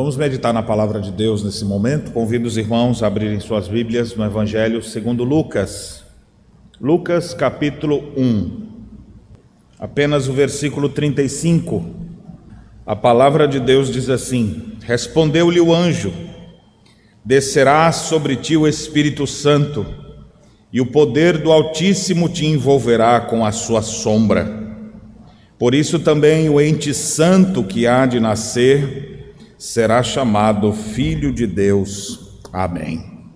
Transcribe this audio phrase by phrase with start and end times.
[0.00, 2.10] Vamos meditar na palavra de Deus nesse momento.
[2.12, 6.02] Convido os irmãos a abrirem suas Bíblias no Evangelho segundo Lucas.
[6.80, 8.66] Lucas capítulo 1.
[9.78, 11.84] Apenas o versículo 35.
[12.86, 16.14] A palavra de Deus diz assim: Respondeu-lhe o anjo:
[17.22, 19.84] Descerá sobre ti o Espírito Santo,
[20.72, 24.80] e o poder do Altíssimo te envolverá com a sua sombra.
[25.58, 29.09] Por isso também o ente santo que há de nascer
[29.60, 32.40] será chamado Filho de Deus.
[32.50, 33.28] Amém.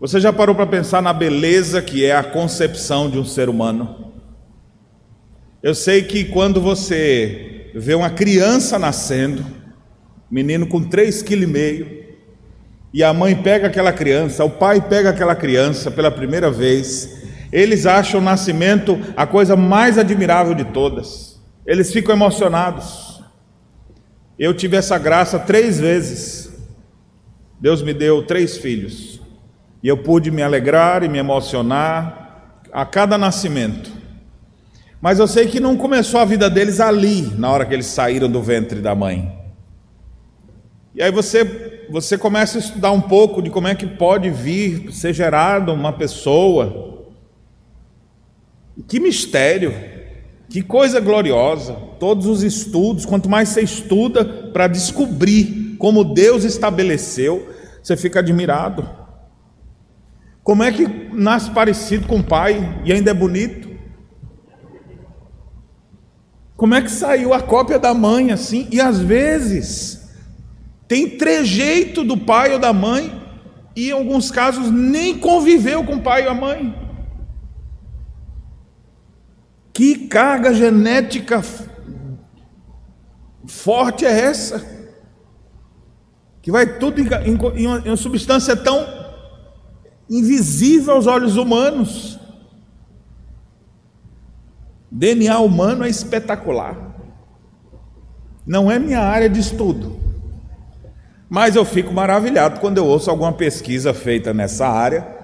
[0.00, 4.12] Você já parou para pensar na beleza que é a concepção de um ser humano?
[5.62, 9.46] Eu sei que quando você vê uma criança nascendo,
[10.28, 11.98] menino com 3,5 kg,
[12.92, 17.22] e a mãe pega aquela criança, o pai pega aquela criança pela primeira vez,
[17.52, 21.40] eles acham o nascimento a coisa mais admirável de todas.
[21.64, 23.07] Eles ficam emocionados.
[24.38, 26.52] Eu tive essa graça três vezes.
[27.60, 29.20] Deus me deu três filhos.
[29.82, 33.90] E eu pude me alegrar e me emocionar a cada nascimento.
[35.00, 38.30] Mas eu sei que não começou a vida deles ali, na hora que eles saíram
[38.30, 39.36] do ventre da mãe.
[40.94, 44.92] E aí você, você começa a estudar um pouco de como é que pode vir
[44.92, 47.06] ser gerada uma pessoa.
[48.86, 49.97] Que mistério!
[50.48, 51.74] Que coisa gloriosa!
[51.98, 57.48] Todos os estudos, quanto mais você estuda para descobrir como Deus estabeleceu,
[57.82, 58.88] você fica admirado.
[60.42, 63.68] Como é que nasce parecido com o pai e ainda é bonito?
[66.56, 68.66] Como é que saiu a cópia da mãe assim?
[68.72, 70.08] E às vezes
[70.88, 73.12] tem trejeito do pai ou da mãe,
[73.76, 76.87] e em alguns casos nem conviveu com o pai ou a mãe.
[79.78, 81.40] Que carga genética
[83.46, 84.66] forte é essa?
[86.42, 88.84] Que vai tudo em, em, em uma substância tão
[90.10, 92.18] invisível aos olhos humanos.
[94.90, 96.76] DNA humano é espetacular.
[98.44, 99.96] Não é minha área de estudo.
[101.30, 105.17] Mas eu fico maravilhado quando eu ouço alguma pesquisa feita nessa área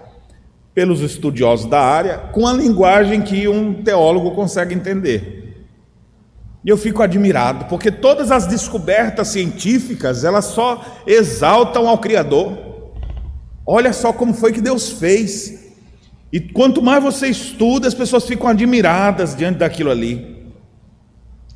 [0.74, 5.44] pelos estudiosos da área, com a linguagem que um teólogo consegue entender.
[6.64, 12.58] E eu fico admirado, porque todas as descobertas científicas, elas só exaltam ao Criador.
[13.66, 15.62] Olha só como foi que Deus fez.
[16.32, 20.34] E quanto mais você estuda, as pessoas ficam admiradas diante daquilo ali.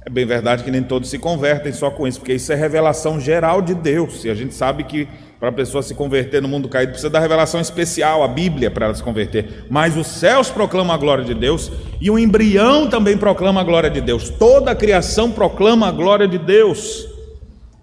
[0.07, 3.19] É bem verdade que nem todos se convertem só com isso, porque isso é revelação
[3.19, 4.25] geral de Deus.
[4.25, 7.21] E a gente sabe que para a pessoa se converter no mundo caído, precisa da
[7.21, 9.67] revelação especial, a Bíblia, para ela se converter.
[9.71, 13.89] Mas os céus proclamam a glória de Deus e o embrião também proclama a glória
[13.89, 14.31] de Deus.
[14.31, 17.09] Toda a criação proclama a glória de Deus.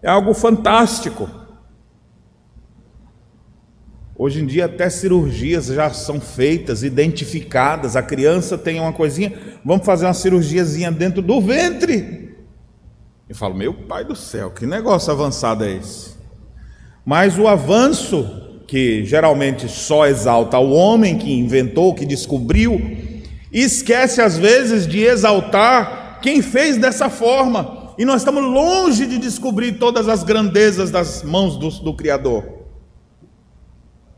[0.03, 1.29] É algo fantástico.
[4.17, 7.95] Hoje em dia, até cirurgias já são feitas, identificadas.
[7.95, 9.33] A criança tem uma coisinha,
[9.63, 12.35] vamos fazer uma cirurgiazinha dentro do ventre.
[13.27, 16.14] Eu falo, meu pai do céu, que negócio avançado é esse?
[17.05, 18.27] Mas o avanço,
[18.67, 22.81] que geralmente só exalta o homem que inventou, que descobriu,
[23.51, 27.93] esquece às vezes de exaltar quem fez dessa forma.
[27.97, 32.43] E nós estamos longe de descobrir todas as grandezas das mãos do, do Criador.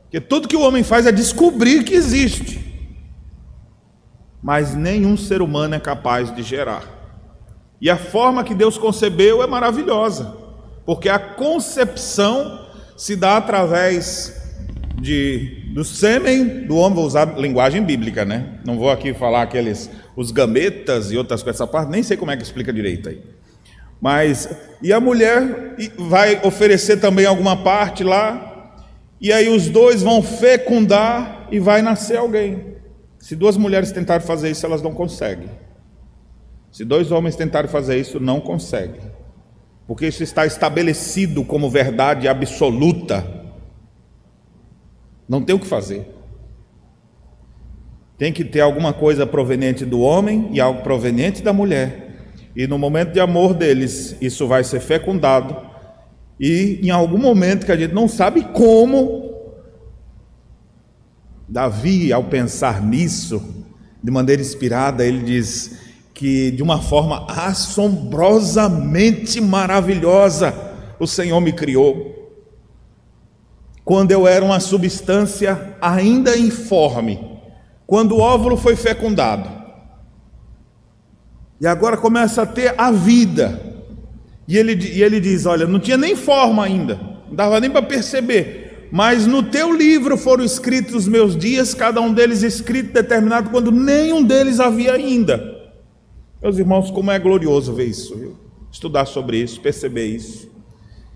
[0.04, 2.66] Porque tudo que o homem faz é descobrir que existe.
[4.42, 6.84] Mas nenhum ser humano é capaz de gerar.
[7.82, 10.36] E a forma que Deus concebeu é maravilhosa,
[10.86, 12.67] porque a concepção
[12.98, 14.36] se dá através
[15.00, 18.60] de, do sêmen do homem, vou usar linguagem bíblica, né?
[18.66, 22.32] Não vou aqui falar aqueles, os gametas e outras coisas, essa parte nem sei como
[22.32, 23.22] é que explica direito aí.
[24.02, 24.50] Mas,
[24.82, 28.74] e a mulher vai oferecer também alguma parte lá,
[29.22, 32.78] e aí os dois vão fecundar e vai nascer alguém.
[33.20, 35.50] Se duas mulheres tentarem fazer isso, elas não conseguem.
[36.72, 39.17] Se dois homens tentarem fazer isso, não conseguem
[39.88, 43.26] porque isso está estabelecido como verdade absoluta.
[45.28, 46.12] Não tem o que fazer.
[48.18, 52.08] Tem que ter alguma coisa proveniente do homem e algo proveniente da mulher.
[52.56, 55.56] E no momento de amor deles, isso vai ser fecundado.
[56.40, 59.32] E em algum momento que a gente não sabe como,
[61.48, 63.66] Davi, ao pensar nisso,
[64.04, 65.87] de maneira inspirada, ele diz:
[66.18, 70.52] que de uma forma assombrosamente maravilhosa
[71.00, 72.16] o Senhor me criou.
[73.86, 77.38] Quando eu era uma substância ainda informe,
[77.86, 79.48] quando o óvulo foi fecundado,
[81.62, 83.62] e agora começa a ter a vida,
[84.48, 86.96] E ele, e ele diz: Olha, não tinha nem forma ainda,
[87.28, 92.02] não dava nem para perceber, mas no teu livro foram escritos os meus dias, cada
[92.02, 95.57] um deles escrito, determinado, quando nenhum deles havia ainda.
[96.42, 98.48] Meus irmãos, como é glorioso ver isso, viu?
[98.72, 100.50] estudar sobre isso, perceber isso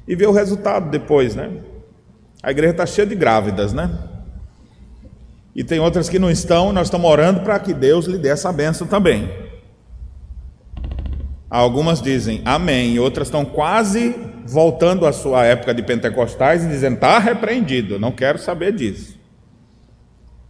[0.07, 1.51] e ver o resultado depois, né?
[2.41, 3.99] A igreja está cheia de grávidas, né?
[5.55, 8.51] E tem outras que não estão, nós estamos orando para que Deus lhe dê essa
[8.51, 9.29] benção também.
[11.49, 14.15] Algumas dizem amém, outras estão quase
[14.45, 19.19] voltando à sua época de pentecostais e dizendo: está repreendido, não quero saber disso.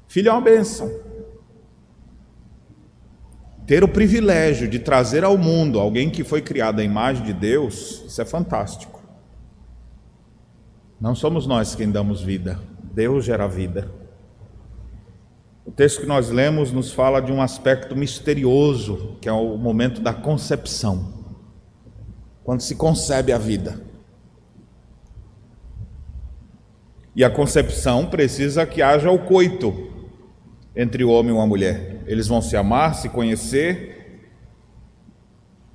[0.07, 0.91] Filho é uma benção.
[3.65, 8.03] Ter o privilégio de trazer ao mundo alguém que foi criado à imagem de Deus,
[8.05, 9.01] isso é fantástico.
[10.99, 12.59] Não somos nós quem damos vida,
[12.93, 13.91] Deus gera vida.
[15.65, 20.01] O texto que nós lemos nos fala de um aspecto misterioso, que é o momento
[20.01, 21.13] da concepção,
[22.43, 23.81] quando se concebe a vida.
[27.15, 29.89] E a concepção precisa que haja o coito
[30.75, 31.90] entre o homem e uma mulher.
[32.11, 34.19] Eles vão se amar, se conhecer,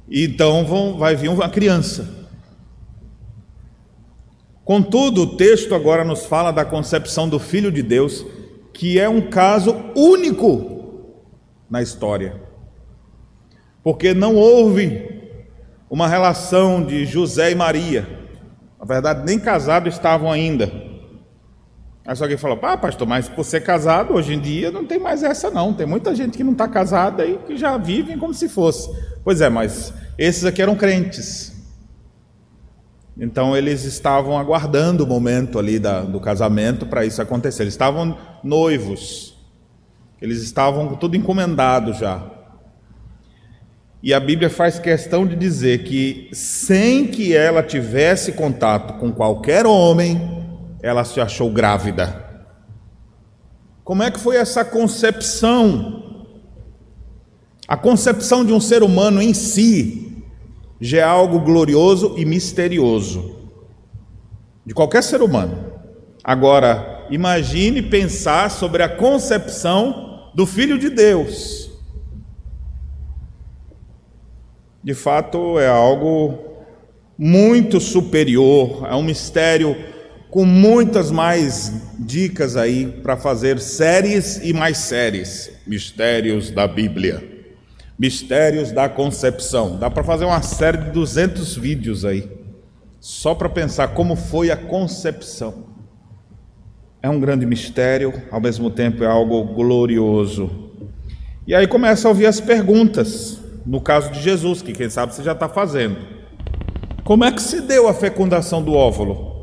[0.06, 2.26] e então vão, vai vir uma criança.
[4.62, 8.24] Contudo, o texto agora nos fala da concepção do Filho de Deus
[8.74, 11.14] que é um caso único
[11.70, 12.38] na história.
[13.82, 15.22] Porque não houve
[15.88, 18.06] uma relação de José e Maria.
[18.78, 20.70] Na verdade, nem casados estavam ainda.
[22.06, 24.98] Aí só alguém falou, ah, pastor, mas por ser casado, hoje em dia não tem
[24.98, 25.74] mais essa não.
[25.74, 28.88] Tem muita gente que não está casada aí que já vivem como se fosse.
[29.24, 31.52] Pois é, mas esses aqui eram crentes.
[33.18, 37.64] Então eles estavam aguardando o momento ali da, do casamento para isso acontecer.
[37.64, 39.36] Eles estavam noivos,
[40.22, 42.24] eles estavam tudo encomendado já.
[44.00, 49.66] E a Bíblia faz questão de dizer que, sem que ela tivesse contato com qualquer
[49.66, 50.35] homem,
[50.86, 52.24] ela se achou grávida.
[53.82, 56.30] Como é que foi essa concepção?
[57.66, 60.22] A concepção de um ser humano em si
[60.80, 63.36] já é algo glorioso e misterioso
[64.64, 65.72] de qualquer ser humano.
[66.22, 71.68] Agora, imagine pensar sobre a concepção do Filho de Deus.
[74.84, 76.38] De fato, é algo
[77.18, 79.95] muito superior, é um mistério
[80.36, 87.26] com muitas mais dicas aí para fazer séries e mais séries, mistérios da Bíblia.
[87.98, 89.78] Mistérios da Concepção.
[89.78, 92.30] Dá para fazer uma série de 200 vídeos aí,
[93.00, 95.68] só para pensar como foi a concepção.
[97.02, 100.70] É um grande mistério, ao mesmo tempo é algo glorioso.
[101.46, 105.22] E aí começa a ouvir as perguntas, no caso de Jesus, que quem sabe você
[105.22, 105.96] já está fazendo.
[107.04, 109.35] Como é que se deu a fecundação do óvulo?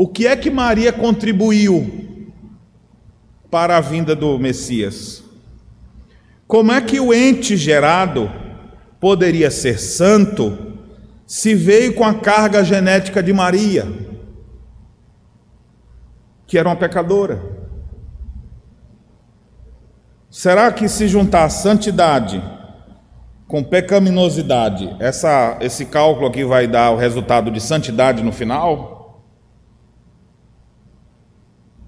[0.00, 2.32] O que é que Maria contribuiu
[3.50, 5.24] para a vinda do Messias?
[6.46, 8.30] Como é que o ente gerado
[9.00, 10.76] poderia ser santo
[11.26, 13.88] se veio com a carga genética de Maria,
[16.46, 17.42] que era uma pecadora?
[20.30, 22.40] Será que se juntar santidade
[23.48, 28.97] com pecaminosidade, essa, esse cálculo aqui vai dar o resultado de santidade no final?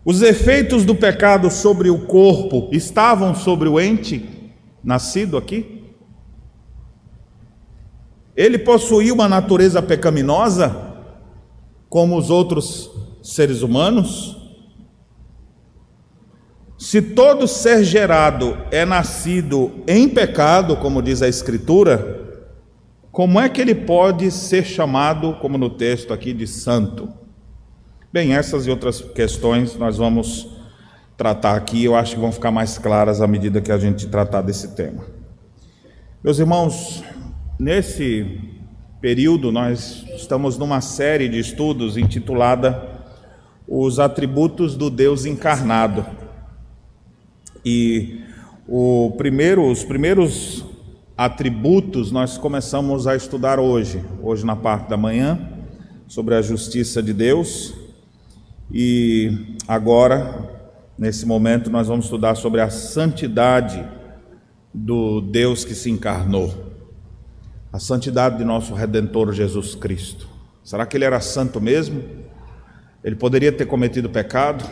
[0.04, 4.40] Os efeitos do pecado sobre o corpo estavam sobre o ente?
[4.82, 5.84] nascido aqui?
[8.34, 10.94] Ele possuía uma natureza pecaminosa,
[11.88, 12.90] como os outros
[13.22, 14.36] seres humanos?
[16.78, 22.18] Se todo ser gerado é nascido em pecado, como diz a Escritura,
[23.12, 27.12] como é que ele pode ser chamado, como no texto aqui, de santo?
[28.12, 30.48] Bem, essas e outras questões nós vamos
[31.16, 34.42] tratar aqui, eu acho que vão ficar mais claras à medida que a gente tratar
[34.42, 35.04] desse tema.
[36.20, 37.04] Meus irmãos,
[37.56, 38.40] nesse
[39.00, 42.82] período nós estamos numa série de estudos intitulada
[43.68, 46.04] Os Atributos do Deus Encarnado.
[47.64, 48.24] E
[48.66, 50.64] o primeiro, os primeiros
[51.16, 55.38] atributos nós começamos a estudar hoje, hoje na parte da manhã,
[56.08, 57.78] sobre a justiça de Deus.
[58.72, 60.58] E agora
[61.00, 63.82] Nesse momento, nós vamos estudar sobre a santidade
[64.72, 66.74] do Deus que se encarnou,
[67.72, 70.28] a santidade de nosso Redentor Jesus Cristo.
[70.62, 72.04] Será que ele era santo mesmo?
[73.02, 74.62] Ele poderia ter cometido pecado?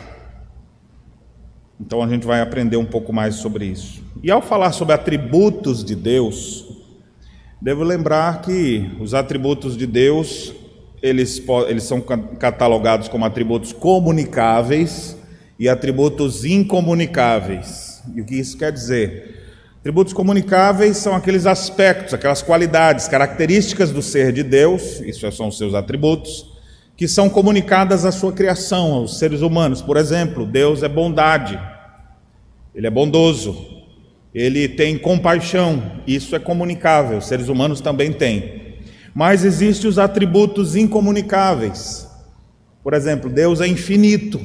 [1.81, 4.03] Então a gente vai aprender um pouco mais sobre isso.
[4.21, 6.69] E ao falar sobre atributos de Deus,
[7.61, 10.53] Devo lembrar que os atributos de Deus,
[11.01, 15.15] eles, eles são catalogados como atributos comunicáveis
[15.57, 18.01] e atributos incomunicáveis.
[18.15, 19.39] E o que isso quer dizer?
[19.79, 25.57] Atributos comunicáveis são aqueles aspectos, aquelas qualidades, características do ser de Deus, isso são os
[25.57, 26.51] seus atributos,
[26.97, 29.81] que são comunicadas à sua criação, aos seres humanos.
[29.81, 31.57] Por exemplo, Deus é bondade,
[32.75, 33.55] Ele é bondoso,
[34.35, 38.68] Ele tem compaixão, isso é comunicável, os seres humanos também têm.
[39.19, 42.09] Mas existem os atributos incomunicáveis.
[42.81, 44.39] Por exemplo, Deus é infinito,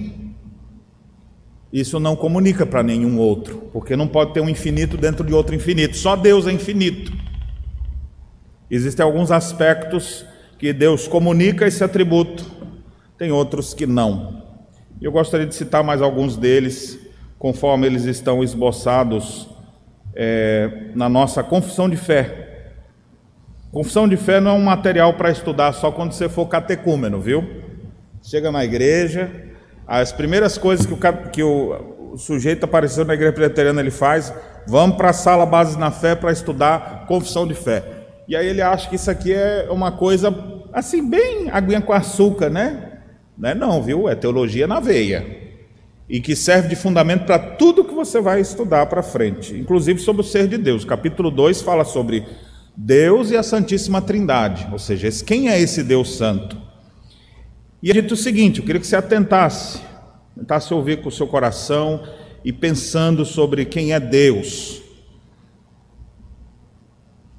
[1.72, 5.54] isso não comunica para nenhum outro, porque não pode ter um infinito dentro de outro
[5.54, 7.12] infinito, só Deus é infinito.
[8.68, 10.26] Existem alguns aspectos
[10.58, 12.44] que Deus comunica esse atributo,
[13.16, 14.42] tem outros que não.
[15.00, 16.98] Eu gostaria de citar mais alguns deles,
[17.38, 19.48] conforme eles estão esboçados
[20.16, 22.43] é, na nossa confissão de fé.
[23.74, 27.44] Confissão de fé não é um material para estudar só quando você for catecúmeno, viu?
[28.22, 29.28] Chega na igreja,
[29.84, 34.32] as primeiras coisas que o, que o, sujeito apareceu na igreja presbiteriana ele faz,
[34.64, 37.82] vamos para a sala base na fé para estudar confissão de fé.
[38.28, 40.32] E aí ele acha que isso aqui é uma coisa
[40.72, 43.00] assim, bem aguinha com açúcar, né?
[43.36, 44.08] Não é não, viu?
[44.08, 45.26] É teologia na veia.
[46.08, 50.22] E que serve de fundamento para tudo que você vai estudar para frente, inclusive sobre
[50.22, 50.84] o ser de Deus.
[50.84, 52.24] Capítulo 2 fala sobre
[52.76, 56.60] Deus e a Santíssima Trindade, ou seja, quem é esse Deus Santo?
[57.82, 59.80] E é dito o seguinte: eu queria que você atentasse,
[60.36, 62.02] tentasse ouvir com o seu coração
[62.44, 64.82] e pensando sobre quem é Deus.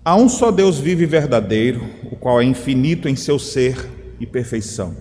[0.04, 3.90] Há um só Deus vivo e verdadeiro, o qual é infinito em seu ser
[4.20, 4.96] e perfeição.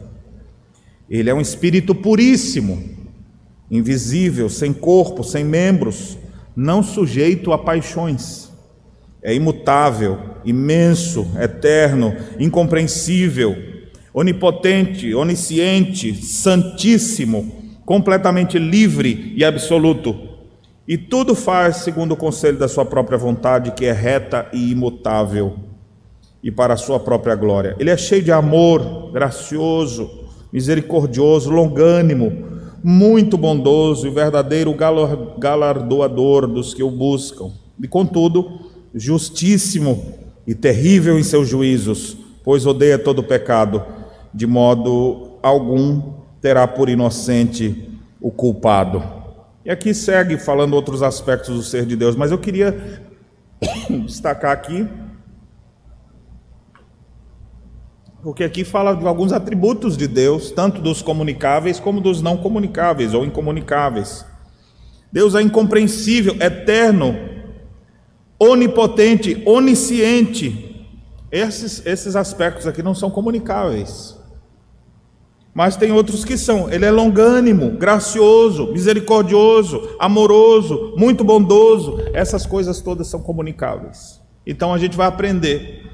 [1.09, 2.83] Ele é um espírito puríssimo,
[3.71, 6.17] invisível, sem corpo, sem membros,
[6.57, 8.44] não sujeito a paixões.
[9.25, 13.75] É imutável, imenso, eterno, incompreensível
[14.15, 17.53] onipotente, onisciente, santíssimo,
[17.85, 20.15] completamente livre e absoluto.
[20.87, 25.57] E tudo faz segundo o conselho da sua própria vontade, que é reta e imutável,
[26.43, 27.75] e para a sua própria glória.
[27.81, 30.09] Ele é cheio de amor, gracioso,
[30.53, 32.55] misericordioso, longânimo,
[32.85, 34.73] muito bondoso e verdadeiro
[35.39, 37.51] galardoador dos que o buscam.
[37.83, 38.64] E contudo,
[38.95, 40.15] justíssimo
[40.47, 43.83] e terrível em seus juízos, pois odeia todo pecado
[44.35, 47.89] de modo algum terá por inocente
[48.21, 49.03] o culpado.
[49.65, 53.01] E aqui segue falando outros aspectos do ser de Deus, mas eu queria
[54.05, 54.87] destacar aqui,
[58.23, 63.15] porque aqui fala de alguns atributos de Deus, tanto dos comunicáveis como dos não comunicáveis
[63.15, 64.27] ou incomunicáveis.
[65.13, 67.15] Deus é incompreensível, eterno,
[68.39, 70.87] onipotente, onisciente.
[71.31, 74.17] Esses, esses aspectos aqui não são comunicáveis
[75.55, 76.71] mas tem outros que são.
[76.71, 82.01] Ele é longânimo, gracioso, misericordioso, amoroso, muito bondoso.
[82.13, 84.21] Essas coisas todas são comunicáveis.
[84.45, 85.89] Então a gente vai aprender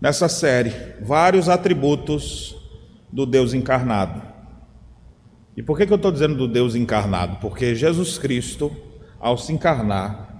[0.00, 2.56] nessa série vários atributos
[3.10, 4.22] do Deus encarnado.
[5.56, 7.36] E por que, que eu estou dizendo do Deus encarnado?
[7.40, 8.74] Porque Jesus Cristo,
[9.20, 10.31] ao se encarnar,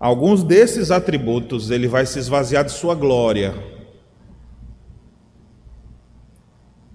[0.00, 3.54] alguns desses atributos ele vai se esvaziar de sua glória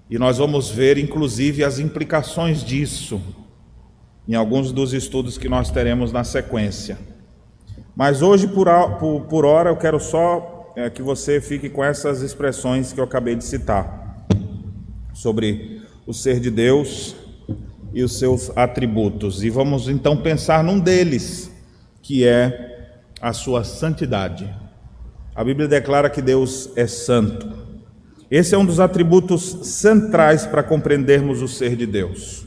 [0.08, 3.20] E nós vamos ver, inclusive, as implicações disso
[4.28, 6.96] em alguns dos estudos que nós teremos na sequência.
[7.94, 12.22] Mas hoje, por, por, por hora, eu quero só é, que você fique com essas
[12.22, 14.26] expressões que eu acabei de citar
[15.12, 17.16] sobre o ser de Deus
[17.92, 19.42] e os seus atributos.
[19.42, 21.50] E vamos então pensar num deles,
[22.00, 22.75] que é
[23.26, 24.48] a sua santidade.
[25.34, 27.52] A Bíblia declara que Deus é santo.
[28.30, 32.46] Esse é um dos atributos centrais para compreendermos o ser de Deus,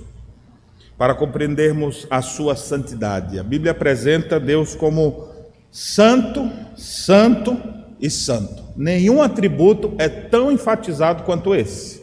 [0.97, 3.37] para compreendermos a sua santidade.
[3.37, 5.27] A Bíblia apresenta Deus como
[5.69, 7.61] santo, santo
[7.99, 8.63] e santo.
[8.77, 12.01] Nenhum atributo é tão enfatizado quanto esse.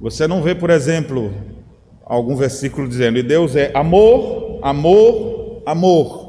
[0.00, 1.34] Você não vê, por exemplo,
[2.04, 6.25] algum versículo dizendo: "E Deus é amor, amor, amor".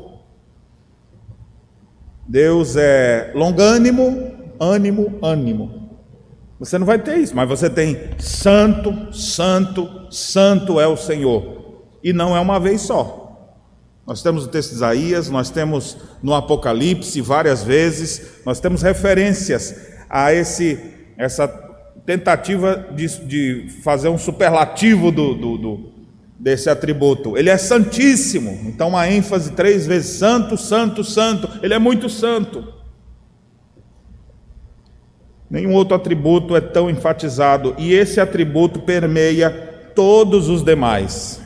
[2.28, 5.88] Deus é longânimo, ânimo, ânimo.
[6.60, 11.86] Você não vai ter isso, mas você tem santo, santo, santo é o Senhor.
[12.04, 13.24] E não é uma vez só.
[14.06, 19.76] Nós temos o texto de Isaías, nós temos no Apocalipse várias vezes, nós temos referências
[20.10, 20.80] a esse,
[21.18, 21.48] essa
[22.06, 25.78] tentativa de, de fazer um superlativo do, do, do,
[26.40, 27.38] desse atributo.
[27.38, 31.50] Ele é santíssimo, então uma ênfase três vezes: santo, santo, santo.
[31.64, 32.74] Ele é muito santo.
[35.50, 39.50] Nenhum outro atributo é tão enfatizado e esse atributo permeia
[39.96, 41.42] todos os demais.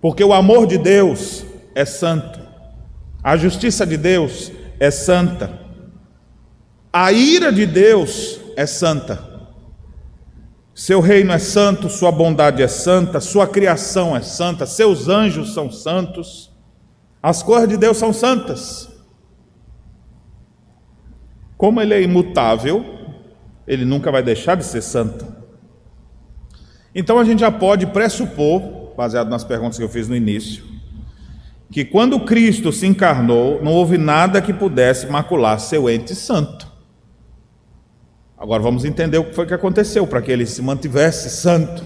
[0.00, 2.38] Porque o amor de Deus é santo,
[3.22, 5.58] a justiça de Deus é santa,
[6.92, 9.33] a ira de Deus é santa.
[10.74, 15.70] Seu reino é santo, sua bondade é santa, sua criação é santa, seus anjos são
[15.70, 16.52] santos,
[17.22, 18.88] as coisas de Deus são santas.
[21.56, 22.84] Como ele é imutável,
[23.68, 25.24] ele nunca vai deixar de ser santo.
[26.92, 30.64] Então a gente já pode pressupor, baseado nas perguntas que eu fiz no início,
[31.70, 36.73] que quando Cristo se encarnou, não houve nada que pudesse macular seu ente santo.
[38.44, 41.82] Agora vamos entender o que foi que aconteceu para que ele se mantivesse santo,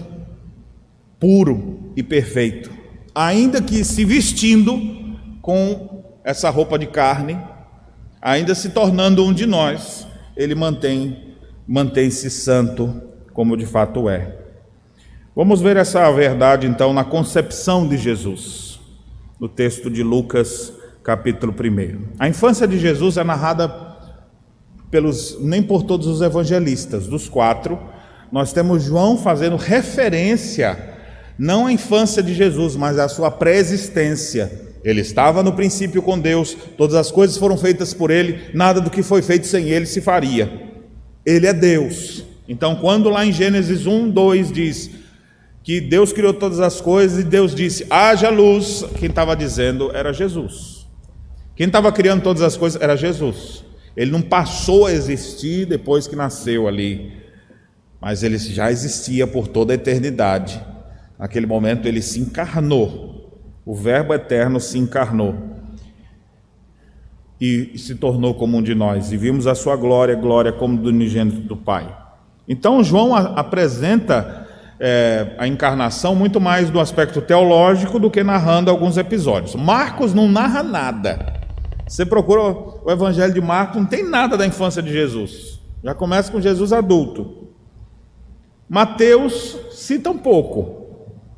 [1.17, 2.69] puro e perfeito,
[3.15, 4.77] ainda que se vestindo
[5.41, 7.39] com essa roupa de carne,
[8.21, 14.35] ainda se tornando um de nós, ele mantém mantém-se santo como de fato é.
[15.33, 18.81] Vamos ver essa verdade então na concepção de Jesus,
[19.39, 20.73] no texto de Lucas,
[21.05, 22.15] capítulo 1.
[22.19, 23.88] A infância de Jesus é narrada
[24.89, 27.79] pelos, nem por todos os evangelistas, dos quatro,
[28.31, 30.95] nós temos João fazendo referência,
[31.37, 34.67] não à infância de Jesus, mas à sua pré-existência.
[34.83, 38.89] Ele estava no princípio com Deus, todas as coisas foram feitas por ele, nada do
[38.89, 40.69] que foi feito sem ele se faria.
[41.25, 42.23] Ele é Deus.
[42.47, 44.89] Então, quando lá em Gênesis 1, 2 diz
[45.63, 50.13] que Deus criou todas as coisas e Deus disse: haja luz, quem estava dizendo era
[50.13, 50.87] Jesus.
[51.55, 53.65] Quem estava criando todas as coisas era Jesus.
[53.95, 57.11] Ele não passou a existir depois que nasceu ali,
[57.99, 60.63] mas ele já existia por toda a eternidade.
[61.17, 65.35] Naquele momento ele se encarnou, o Verbo eterno se encarnou
[67.39, 70.89] e se tornou como um de nós, e vimos a sua glória, glória como do
[70.89, 71.95] unigênito do Pai.
[72.47, 74.47] Então, João apresenta
[74.79, 79.55] é, a encarnação muito mais do aspecto teológico do que narrando alguns episódios.
[79.55, 81.38] Marcos não narra nada.
[81.89, 85.59] Você procura o Evangelho de Marcos, não tem nada da infância de Jesus.
[85.83, 87.47] Já começa com Jesus adulto.
[88.69, 90.85] Mateus cita um pouco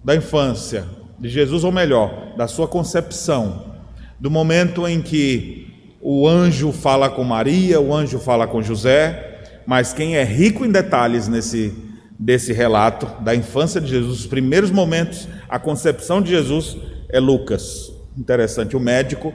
[0.04, 0.84] da infância
[1.18, 3.78] de Jesus, ou melhor, da sua concepção,
[4.20, 9.94] do momento em que o anjo fala com Maria, o anjo fala com José, mas
[9.94, 11.74] quem é rico em detalhes nesse
[12.20, 16.78] desse relato da infância de Jesus, os primeiros momentos, a concepção de Jesus
[17.10, 17.92] é Lucas.
[18.16, 19.34] Interessante, o médico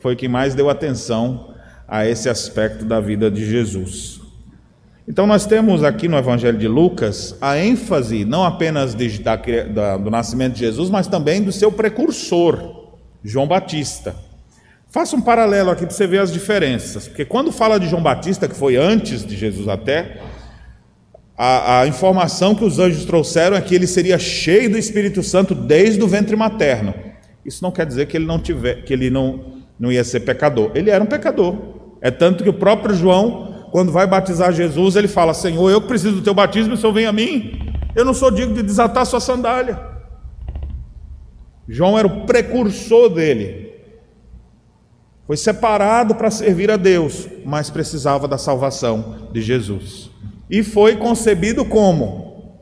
[0.00, 1.54] foi quem mais deu atenção
[1.86, 4.20] a esse aspecto da vida de Jesus.
[5.08, 9.96] Então, nós temos aqui no Evangelho de Lucas a ênfase não apenas de, da, da,
[9.96, 12.90] do nascimento de Jesus, mas também do seu precursor,
[13.24, 14.14] João Batista.
[14.90, 18.46] Faça um paralelo aqui para você ver as diferenças, porque quando fala de João Batista,
[18.46, 20.20] que foi antes de Jesus até,
[21.36, 25.54] a, a informação que os anjos trouxeram é que ele seria cheio do Espírito Santo
[25.54, 26.92] desde o ventre materno.
[27.46, 30.72] Isso não quer dizer que ele não tiver, que ele não não ia ser pecador.
[30.74, 31.56] Ele era um pecador.
[32.00, 36.16] É tanto que o próprio João, quando vai batizar Jesus, ele fala: Senhor, eu preciso
[36.16, 37.72] do teu batismo, o Senhor vem a mim.
[37.94, 39.78] Eu não sou digno de desatar sua sandália.
[41.68, 43.68] João era o precursor dele.
[45.26, 50.10] Foi separado para servir a Deus, mas precisava da salvação de Jesus.
[50.48, 52.56] E foi concebido como?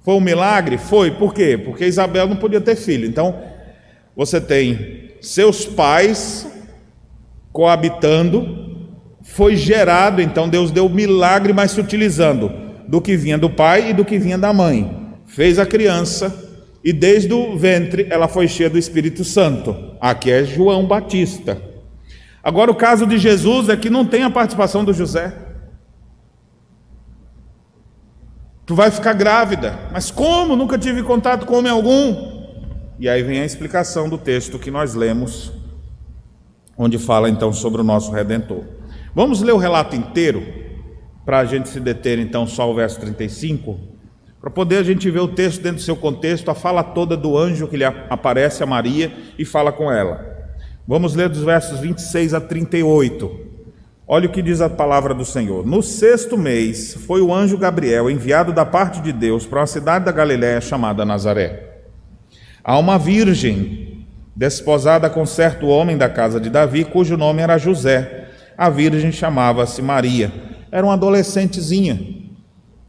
[0.00, 0.78] Foi um milagre?
[0.78, 1.10] Foi.
[1.10, 1.60] Por quê?
[1.62, 3.06] Porque Isabel não podia ter filho.
[3.06, 3.42] Então,
[4.16, 6.46] você tem seus pais
[7.52, 8.90] coabitando,
[9.22, 12.52] foi gerado, então Deus deu o milagre, mas se utilizando
[12.88, 15.14] do que vinha do pai e do que vinha da mãe.
[15.24, 16.50] Fez a criança
[16.84, 19.74] e desde o ventre ela foi cheia do Espírito Santo.
[20.00, 21.62] Aqui é João Batista.
[22.42, 25.32] Agora o caso de Jesus é que não tem a participação do José.
[28.66, 29.78] Tu vai ficar grávida.
[29.92, 30.56] Mas como?
[30.56, 32.31] Nunca tive contato com homem algum.
[33.02, 35.50] E aí vem a explicação do texto que nós lemos,
[36.78, 38.62] onde fala então sobre o nosso redentor.
[39.12, 40.40] Vamos ler o relato inteiro,
[41.24, 43.76] para a gente se deter então só o verso 35,
[44.40, 47.36] para poder a gente ver o texto dentro do seu contexto, a fala toda do
[47.36, 50.24] anjo que lhe aparece a Maria e fala com ela.
[50.86, 53.36] Vamos ler dos versos 26 a 38.
[54.06, 55.66] Olha o que diz a palavra do Senhor.
[55.66, 60.04] No sexto mês foi o anjo Gabriel enviado da parte de Deus para uma cidade
[60.04, 61.71] da Galiléia chamada Nazaré
[62.64, 68.28] Há uma virgem desposada com certo homem da casa de Davi, cujo nome era José.
[68.56, 70.32] A virgem chamava-se Maria.
[70.70, 72.00] Era uma adolescentezinha,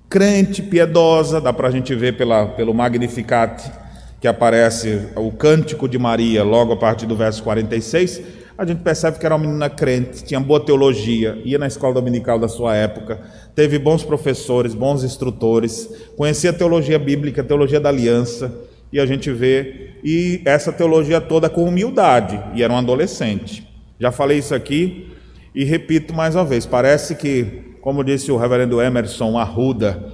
[0.09, 3.83] crente, piedosa, dá para a gente ver pela, pelo Magnificat
[4.23, 8.21] que aparece o cântico de Maria logo a partir do verso 46.
[8.57, 12.39] a gente percebe que era uma menina crente, tinha boa teologia, ia na escola dominical
[12.39, 13.19] da sua época,
[13.53, 18.49] teve bons professores, bons instrutores, conhecia a teologia bíblica, a teologia da aliança,
[18.93, 23.67] e a gente vê e essa teologia toda com humildade, e era um adolescente.
[23.99, 25.11] Já falei isso aqui
[25.55, 30.13] e repito mais uma vez, parece que, como disse o reverendo Emerson Arruda,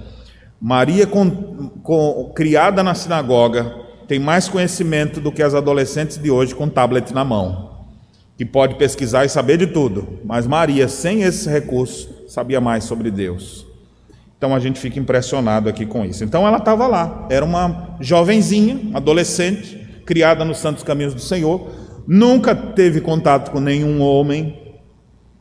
[0.58, 1.30] Maria com,
[1.82, 3.76] com, criada na sinagoga
[4.08, 7.70] tem mais conhecimento do que as adolescentes de hoje com tablet na mão
[8.40, 13.10] que pode pesquisar e saber de tudo, mas Maria, sem esse recurso, sabia mais sobre
[13.10, 13.69] Deus.
[14.40, 16.24] Então a gente fica impressionado aqui com isso.
[16.24, 21.70] Então ela estava lá, era uma jovenzinha, adolescente, criada nos santos caminhos do Senhor,
[22.08, 24.58] nunca teve contato com nenhum homem,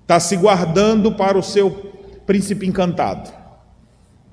[0.02, 1.72] está se guardando para o seu
[2.28, 3.32] príncipe encantado.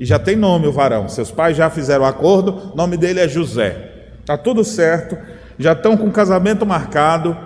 [0.01, 3.29] E já tem nome o varão, seus pais já fizeram acordo, o nome dele é
[3.29, 4.09] José.
[4.19, 5.17] Está tudo certo,
[5.57, 7.37] já estão com o casamento marcado,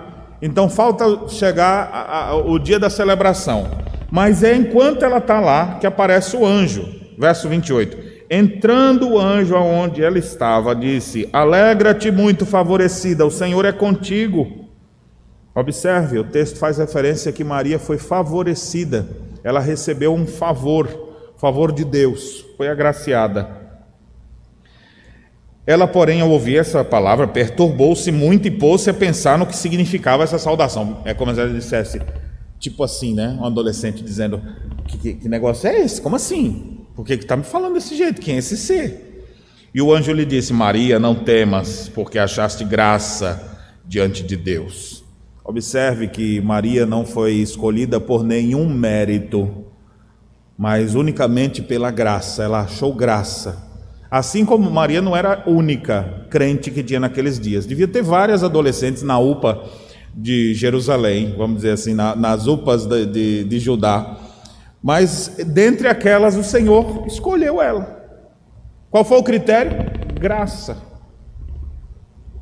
[0.41, 3.69] então falta chegar a, a, o dia da celebração.
[4.11, 6.99] Mas é enquanto ela está lá que aparece o anjo.
[7.21, 7.99] Verso 28.
[8.31, 14.65] Entrando o anjo aonde ela estava, disse: Alegra-te muito, favorecida, o Senhor é contigo.
[15.55, 19.07] Observe, o texto faz referência que Maria foi favorecida,
[19.45, 20.89] ela recebeu um favor,
[21.37, 23.51] favor de Deus, foi agraciada.
[25.67, 30.25] Ela, porém, ao ouvir essa palavra, perturbou-se muito e pôs-se a pensar no que significava
[30.25, 31.03] essa saudação.
[31.05, 32.01] É como se ela dissesse,
[32.59, 33.37] tipo assim, né?
[33.39, 34.41] Um adolescente dizendo:
[34.87, 36.01] Que, que, que negócio é esse?
[36.01, 36.80] Como assim?
[36.95, 38.21] Por que está me falando desse jeito?
[38.21, 39.27] Quem é esse ser?
[39.75, 45.05] E o anjo lhe disse: Maria, não temas, porque achaste graça diante de Deus.
[45.45, 49.65] Observe que Maria não foi escolhida por nenhum mérito,
[50.57, 52.43] mas unicamente pela graça.
[52.43, 53.71] Ela achou graça
[54.11, 58.43] Assim como Maria não era a única crente que tinha naqueles dias, devia ter várias
[58.43, 59.63] adolescentes na UPA
[60.13, 64.19] de Jerusalém, vamos dizer assim, na, nas UPAs de, de, de Judá.
[64.83, 68.01] Mas dentre aquelas, o Senhor escolheu ela.
[68.91, 69.73] Qual foi o critério?
[70.19, 70.79] Graça.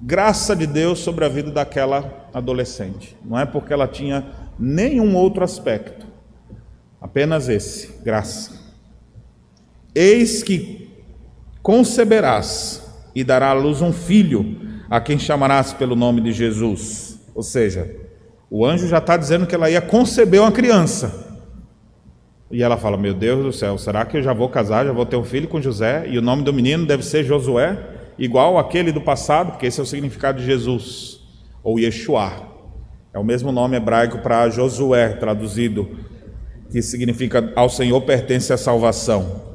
[0.01, 3.17] Graça de Deus sobre a vida daquela adolescente.
[3.25, 4.25] Não é porque ela tinha
[4.59, 6.07] nenhum outro aspecto,
[7.01, 8.53] apenas esse: graça.
[9.95, 10.89] Eis que
[11.61, 14.57] conceberás e dará à luz um filho,
[14.89, 17.19] a quem chamarás pelo nome de Jesus.
[17.35, 17.95] Ou seja,
[18.49, 21.28] o anjo já está dizendo que ela ia conceber uma criança.
[22.51, 25.05] E ela fala: Meu Deus do céu, será que eu já vou casar, já vou
[25.05, 26.07] ter um filho com José?
[26.09, 27.79] E o nome do menino deve ser Josué,
[28.19, 31.21] igual aquele do passado, porque esse é o significado de Jesus,
[31.63, 32.49] ou Yeshua.
[33.13, 35.89] É o mesmo nome hebraico para Josué, traduzido,
[36.71, 39.49] que significa ao Senhor pertence a salvação.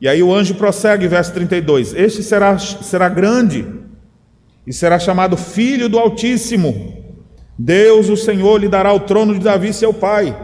[0.00, 3.66] E aí o anjo prossegue, verso 32: Este será, será grande
[4.66, 7.02] e será chamado Filho do Altíssimo.
[7.58, 10.34] Deus, o Senhor, lhe dará o trono de Davi, seu pai.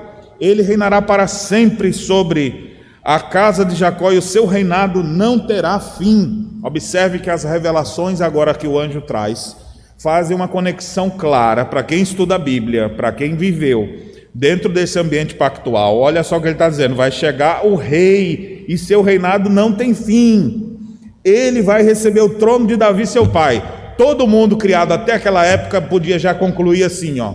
[0.40, 5.80] Ele reinará para sempre sobre a casa de Jacó e o seu reinado não terá
[5.80, 6.58] fim.
[6.62, 9.56] Observe que as revelações agora que o anjo traz
[9.98, 13.88] fazem uma conexão clara para quem estuda a Bíblia, para quem viveu
[14.34, 15.98] dentro desse ambiente pactual.
[15.98, 19.72] Olha só o que ele está dizendo: vai chegar o rei e seu reinado não
[19.72, 20.76] tem fim.
[21.24, 23.62] Ele vai receber o trono de Davi, seu pai.
[23.98, 27.34] Todo mundo criado até aquela época podia já concluir assim: ó,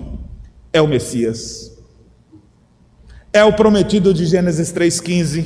[0.71, 1.72] é o Messias,
[3.33, 5.45] é o prometido de Gênesis 3,15,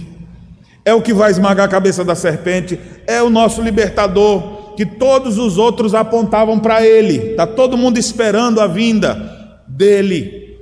[0.84, 5.38] é o que vai esmagar a cabeça da serpente, é o nosso libertador, que todos
[5.38, 7.32] os outros apontavam para ele.
[7.32, 10.60] Está todo mundo esperando a vinda dele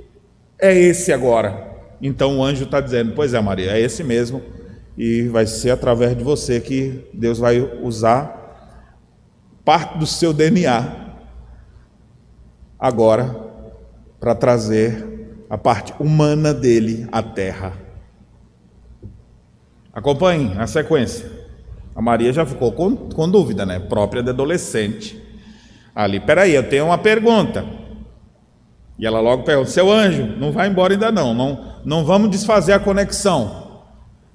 [0.58, 1.66] é esse agora.
[2.00, 4.42] Então o anjo está dizendo: Pois é, Maria, é esse mesmo,
[4.96, 8.34] e vai ser através de você que Deus vai usar
[9.64, 11.06] parte do seu DNA
[12.78, 13.34] agora
[14.20, 15.15] para trazer
[15.48, 17.72] a parte humana dele à terra.
[19.92, 21.30] Acompanhe a sequência.
[21.94, 23.78] A Maria já ficou com, com dúvida, né?
[23.78, 25.22] Própria de adolescente.
[25.94, 27.64] Ali, peraí, eu tenho uma pergunta.
[28.98, 32.72] E ela logo pergunta: Seu anjo, não vai embora ainda não, não, não vamos desfazer
[32.72, 33.80] a conexão.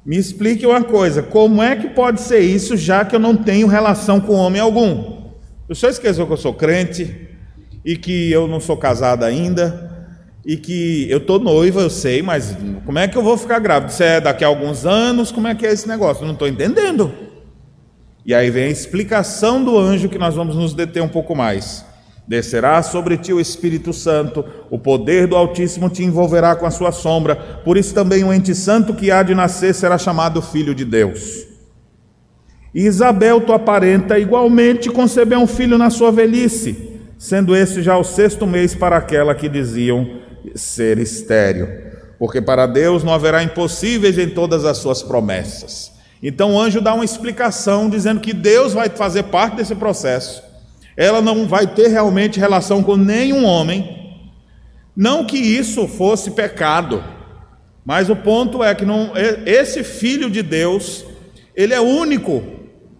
[0.04, 3.68] Me explique uma coisa: como é que pode ser isso, já que eu não tenho
[3.68, 5.22] relação com homem algum?
[5.70, 7.30] O senhor esqueceu que eu sou crente
[7.86, 9.91] e que eu não sou casada ainda
[10.46, 13.92] e que eu estou noiva, eu sei, mas como é que eu vou ficar grávida?
[13.92, 16.24] Se é daqui a alguns anos, como é que é esse negócio?
[16.24, 17.12] Eu não estou entendendo.
[18.26, 21.86] E aí vem a explicação do anjo que nós vamos nos deter um pouco mais.
[22.28, 26.92] Descerá sobre ti o Espírito Santo, o poder do Altíssimo te envolverá com a sua
[26.92, 30.86] sombra, por isso também o ente santo que há de nascer será chamado Filho de
[30.86, 31.48] Deus.
[32.74, 38.48] Isabel, tua parenta, igualmente concebeu um filho na sua velhice, sendo esse já o sexto
[38.48, 40.21] mês para aquela que diziam
[40.56, 41.68] ser estéril,
[42.18, 45.92] porque para Deus não haverá impossíveis em todas as suas promessas.
[46.22, 50.44] Então o anjo dá uma explicação dizendo que Deus vai fazer parte desse processo.
[50.96, 54.20] Ela não vai ter realmente relação com nenhum homem.
[54.96, 57.04] Não que isso fosse pecado,
[57.84, 59.14] mas o ponto é que não,
[59.46, 61.06] esse filho de Deus,
[61.56, 62.44] ele é único.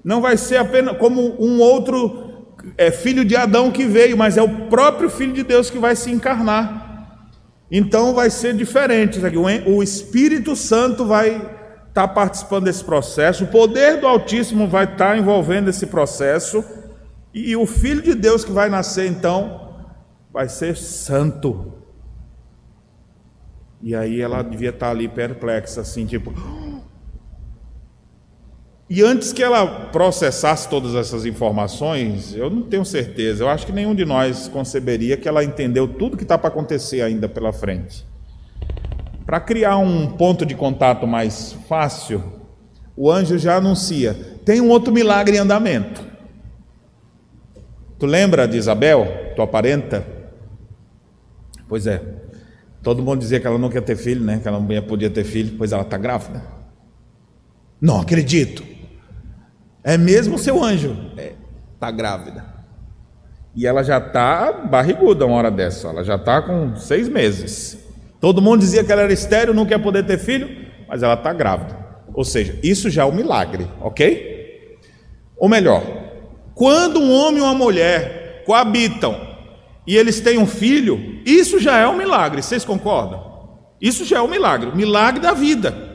[0.04, 2.32] Não vai ser apenas como um outro
[2.78, 5.96] é filho de Adão que veio, mas é o próprio Filho de Deus que vai
[5.96, 6.91] se encarnar.
[7.72, 9.18] Então vai ser diferente.
[9.66, 15.12] O Espírito Santo vai estar tá participando desse processo, o poder do Altíssimo vai estar
[15.12, 16.64] tá envolvendo esse processo,
[17.34, 19.74] e o Filho de Deus que vai nascer então
[20.32, 21.74] vai ser santo.
[23.82, 26.34] E aí ela devia estar tá ali perplexa, assim, tipo,
[28.94, 33.72] e antes que ela processasse todas essas informações, eu não tenho certeza, eu acho que
[33.72, 38.06] nenhum de nós conceberia que ela entendeu tudo que está para acontecer ainda pela frente.
[39.26, 42.22] Para criar um ponto de contato mais fácil,
[42.94, 46.06] o anjo já anuncia: tem um outro milagre em andamento.
[47.98, 50.06] Tu lembra de Isabel, tua parenta?
[51.66, 52.02] Pois é,
[52.84, 54.42] todo mundo dizia que ela não quer ter filho, né?
[54.42, 56.44] Que ela não podia ter filho, pois ela está grávida.
[57.80, 58.71] Não acredito.
[59.84, 60.96] É mesmo seu anjo?
[61.18, 61.34] É,
[61.80, 62.46] tá grávida.
[63.56, 67.78] E ela já tá barriguda uma hora dessa, ela já tá com seis meses.
[68.20, 70.50] Todo mundo dizia que ela era estéreo, não quer poder ter filho,
[70.88, 71.78] mas ela tá grávida.
[72.14, 74.80] Ou seja, isso já é um milagre, ok?
[75.38, 75.84] Ou melhor,
[76.54, 79.20] quando um homem e uma mulher coabitam
[79.88, 83.32] e eles têm um filho, isso já é um milagre, vocês concordam?
[83.82, 85.91] Isso já é um milagre, milagre da vida.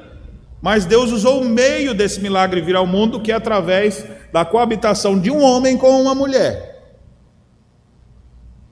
[0.66, 5.16] Mas Deus usou o meio desse milagre vir ao mundo, que é através da coabitação
[5.16, 6.90] de um homem com uma mulher.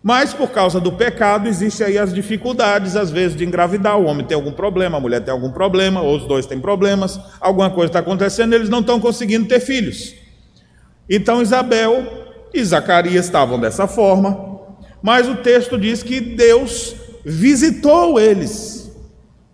[0.02, 3.96] Mas por causa do pecado, existem aí as dificuldades, às vezes, de engravidar.
[3.96, 7.16] O homem tem algum problema, a mulher tem algum problema, ou os dois têm problemas,
[7.40, 10.16] alguma coisa está acontecendo, eles não estão conseguindo ter filhos.
[11.08, 12.04] Então Isabel
[12.52, 14.58] e Zacarias estavam dessa forma,
[15.00, 18.83] mas o texto diz que Deus visitou eles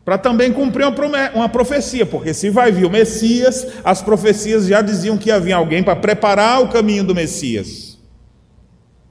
[0.05, 4.81] para também cumprir uma, uma profecia, porque se vai vir o Messias, as profecias já
[4.81, 7.99] diziam que havia alguém para preparar o caminho do Messias.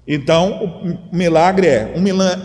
[0.08, 1.93] Então, o milagre é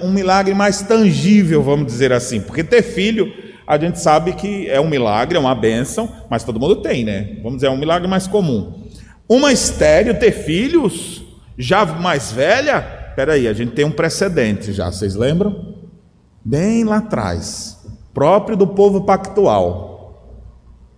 [0.02, 3.32] um milagre mais tangível, vamos dizer assim, porque ter filho,
[3.66, 7.38] a gente sabe que é um milagre, é uma bênção, mas todo mundo tem, né?
[7.42, 8.84] Vamos dizer, é um milagre mais comum.
[9.26, 11.24] Uma estéreo ter filhos,
[11.56, 12.82] já mais velha,
[13.16, 15.74] peraí, a gente tem um precedente já, vocês lembram?
[16.44, 17.73] Bem lá atrás
[18.14, 19.92] próprio do povo pactual.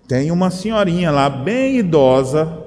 [0.06, 2.64] Tem uma senhorinha lá, bem idosa.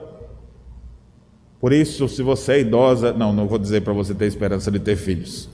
[1.62, 4.80] Por isso, se você é idosa, não, não vou dizer para você ter esperança de
[4.80, 5.48] ter filhos.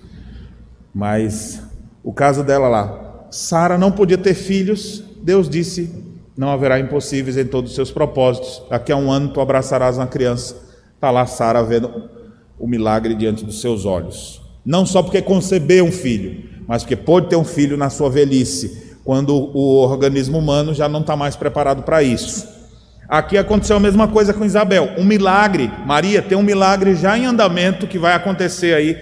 [0.94, 1.62] Mas
[2.04, 5.04] o caso dela lá, Sara não podia ter filhos.
[5.22, 6.04] Deus disse:
[6.38, 8.64] não haverá impossíveis em todos os seus propósitos.
[8.70, 10.56] Daqui a um ano tu abraçarás uma criança.
[10.96, 12.10] Está lá Sara vendo
[12.58, 14.42] o milagre diante dos seus olhos.
[14.66, 18.96] Não só porque concebeu um filho, mas porque pôde ter um filho na sua velhice
[19.04, 22.48] quando o organismo humano já não está mais preparado para isso.
[23.08, 25.72] Aqui aconteceu a mesma coisa com Isabel, um milagre.
[25.86, 28.98] Maria tem um milagre já em andamento que vai acontecer aí,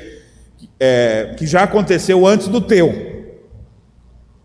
[0.78, 3.14] é, que já aconteceu antes do teu.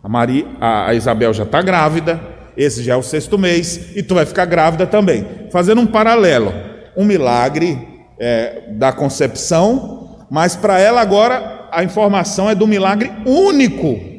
[0.00, 2.20] A, Maria, a Isabel já está grávida,
[2.56, 5.26] esse já é o sexto mês, e tu vai ficar grávida também.
[5.50, 6.54] Fazendo um paralelo,
[6.96, 14.18] um milagre é, da concepção, mas para ela agora a informação é do milagre único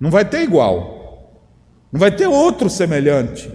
[0.00, 1.36] não vai ter igual.
[1.92, 3.52] Não vai ter outro semelhante.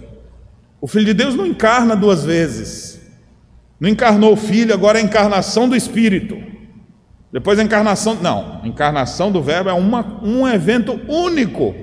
[0.80, 3.00] O Filho de Deus não encarna duas vezes.
[3.80, 6.40] Não encarnou o Filho, agora é a encarnação do Espírito.
[7.32, 8.14] Depois a encarnação.
[8.14, 11.74] Não, a encarnação do Verbo é uma, um evento único.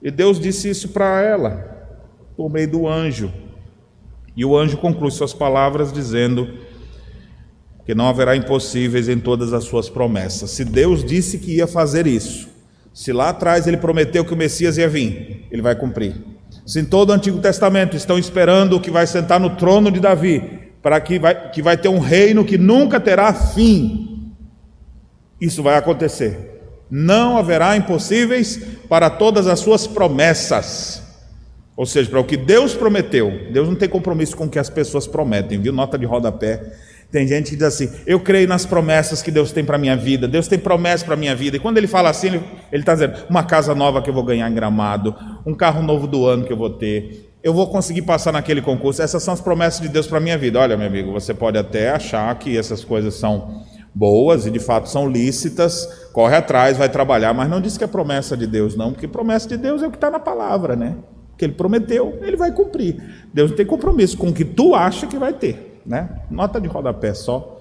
[0.00, 2.00] E Deus disse isso para ela,
[2.36, 3.32] por meio do anjo.
[4.34, 6.58] E o anjo conclui suas palavras dizendo
[7.84, 10.50] que não haverá impossíveis em todas as suas promessas.
[10.50, 12.48] Se Deus disse que ia fazer isso,
[12.94, 16.14] se lá atrás ele prometeu que o Messias ia vir, ele vai cumprir.
[16.66, 19.98] Se em todo o Antigo Testamento estão esperando o que vai sentar no trono de
[19.98, 24.32] Davi, para que vai, que vai ter um reino que nunca terá fim,
[25.40, 26.50] isso vai acontecer.
[26.88, 31.02] Não haverá impossíveis para todas as suas promessas.
[31.74, 34.68] Ou seja, para o que Deus prometeu, Deus não tem compromisso com o que as
[34.68, 35.72] pessoas prometem, viu?
[35.72, 36.60] Nota de rodapé
[37.12, 40.26] tem gente que diz assim: Eu creio nas promessas que Deus tem para minha vida,
[40.26, 41.58] Deus tem promessas para minha vida.
[41.58, 44.50] E quando ele fala assim, ele está dizendo: Uma casa nova que eu vou ganhar
[44.50, 45.14] em gramado,
[45.46, 49.02] um carro novo do ano que eu vou ter, eu vou conseguir passar naquele concurso.
[49.02, 50.58] Essas são as promessas de Deus para minha vida.
[50.58, 53.62] Olha, meu amigo, você pode até achar que essas coisas são
[53.94, 57.86] boas e de fato são lícitas, corre atrás, vai trabalhar, mas não diz que é
[57.86, 60.96] promessa de Deus, não, porque promessa de Deus é o que está na palavra, né?
[61.36, 62.96] Que ele prometeu, ele vai cumprir.
[63.34, 66.08] Deus não tem compromisso com o que tu acha que vai ter, né?
[66.30, 67.58] Nota de rodapé só,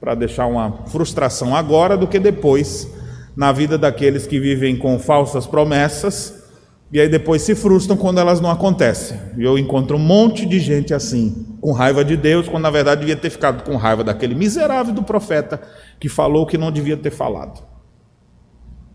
[0.00, 2.88] para deixar uma frustração agora do que depois
[3.36, 6.40] na vida daqueles que vivem com falsas promessas
[6.92, 9.16] e aí depois se frustram quando elas não acontecem.
[9.36, 13.00] E eu encontro um monte de gente assim, com raiva de Deus, quando na verdade
[13.00, 15.60] devia ter ficado com raiva daquele miserável do profeta
[16.00, 17.69] que falou que não devia ter falado.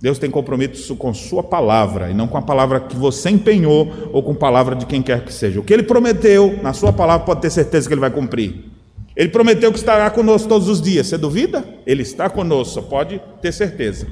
[0.05, 4.21] Deus tem compromisso com Sua palavra e não com a palavra que você empenhou ou
[4.21, 5.59] com a palavra de quem quer que seja.
[5.59, 8.65] O que Ele prometeu na Sua palavra pode ter certeza que Ele vai cumprir.
[9.15, 11.07] Ele prometeu que estará conosco todos os dias.
[11.07, 11.65] Você duvida?
[11.87, 14.05] Ele está conosco, pode ter certeza.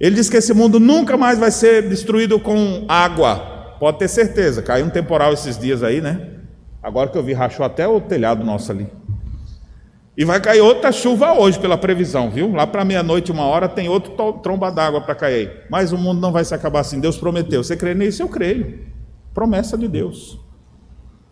[0.00, 3.76] Ele diz que esse mundo nunca mais vai ser destruído com água.
[3.78, 4.62] Pode ter certeza.
[4.62, 6.26] Caiu um temporal esses dias aí, né?
[6.82, 8.86] Agora que eu vi, rachou até o telhado nosso ali.
[10.16, 12.52] E vai cair outra chuva hoje, pela previsão, viu?
[12.52, 15.64] Lá para meia-noite, uma hora, tem outro tromba d'água para cair.
[15.70, 16.98] Mas o mundo não vai se acabar assim.
[16.98, 17.62] Deus prometeu.
[17.62, 18.22] Você crê nisso?
[18.22, 18.80] Eu creio.
[19.34, 20.38] Promessa de Deus.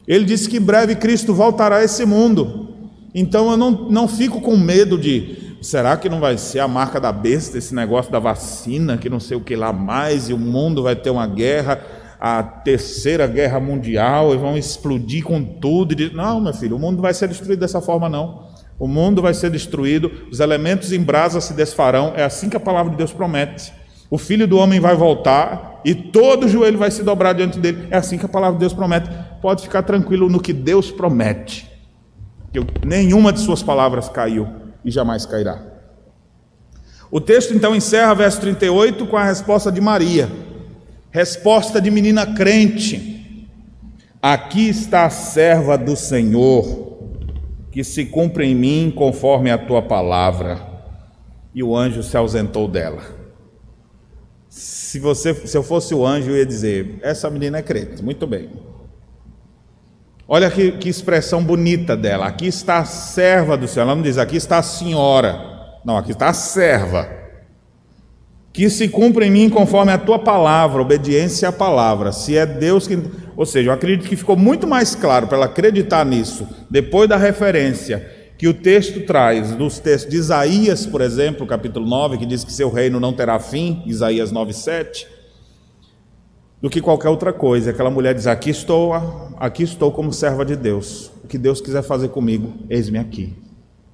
[0.07, 2.69] Ele disse que em breve Cristo voltará a esse mundo.
[3.15, 7.01] Então eu não, não fico com medo de Será que não vai ser a marca
[7.01, 10.39] da besta esse negócio da vacina, que não sei o que lá mais, e o
[10.39, 11.81] mundo vai ter uma guerra,
[12.21, 15.97] a terceira guerra mundial, e vão explodir com tudo?
[16.13, 18.47] Não, meu filho, o mundo vai ser destruído dessa forma, não.
[18.79, 22.61] O mundo vai ser destruído, os elementos em brasa se desfarão, é assim que a
[22.61, 23.73] palavra de Deus promete.
[24.11, 27.89] O filho do homem vai voltar e todo joelho vai se dobrar diante dele.
[27.91, 29.11] É assim que a palavra de Deus promete.
[29.43, 31.71] Pode ficar tranquilo no que Deus promete.
[32.53, 34.47] Que nenhuma de suas palavras caiu
[34.85, 35.63] e jamais cairá.
[37.11, 40.31] O texto então encerra verso 38 com a resposta de Maria.
[41.11, 43.49] Resposta de menina crente.
[44.21, 46.94] Aqui está a serva do Senhor,
[47.75, 50.61] que se cumpre em mim conforme a tua palavra.
[51.53, 53.03] E o anjo se ausentou dela.
[54.49, 58.01] Se você, se eu fosse o anjo, eu ia dizer: essa menina é crente.
[58.01, 58.49] Muito bem.
[60.29, 62.27] Olha que, que, expressão bonita dela.
[62.27, 63.87] Aqui está a serva do Senhor.
[63.87, 65.37] Ela não diz aqui está a senhora.
[65.85, 67.09] Não, aqui está a serva.
[68.53, 72.13] Que se cumpra em mim conforme a tua palavra, obediência à palavra.
[72.13, 72.97] Se é Deus que.
[73.37, 77.17] Ou seja, eu acredito que ficou muito mais claro para ela acreditar nisso, depois da
[77.17, 82.45] referência que o texto traz, dos textos de Isaías, por exemplo, capítulo 9, que diz
[82.45, 85.15] que seu reino não terá fim, Isaías 9, 7
[86.65, 87.73] do que qualquer outra coisa.
[87.73, 88.95] Aquela mulher diz: Aqui estou,
[89.37, 91.13] aqui estou como serva de Deus.
[91.23, 93.35] O que Deus quiser fazer comigo, eis-me aqui.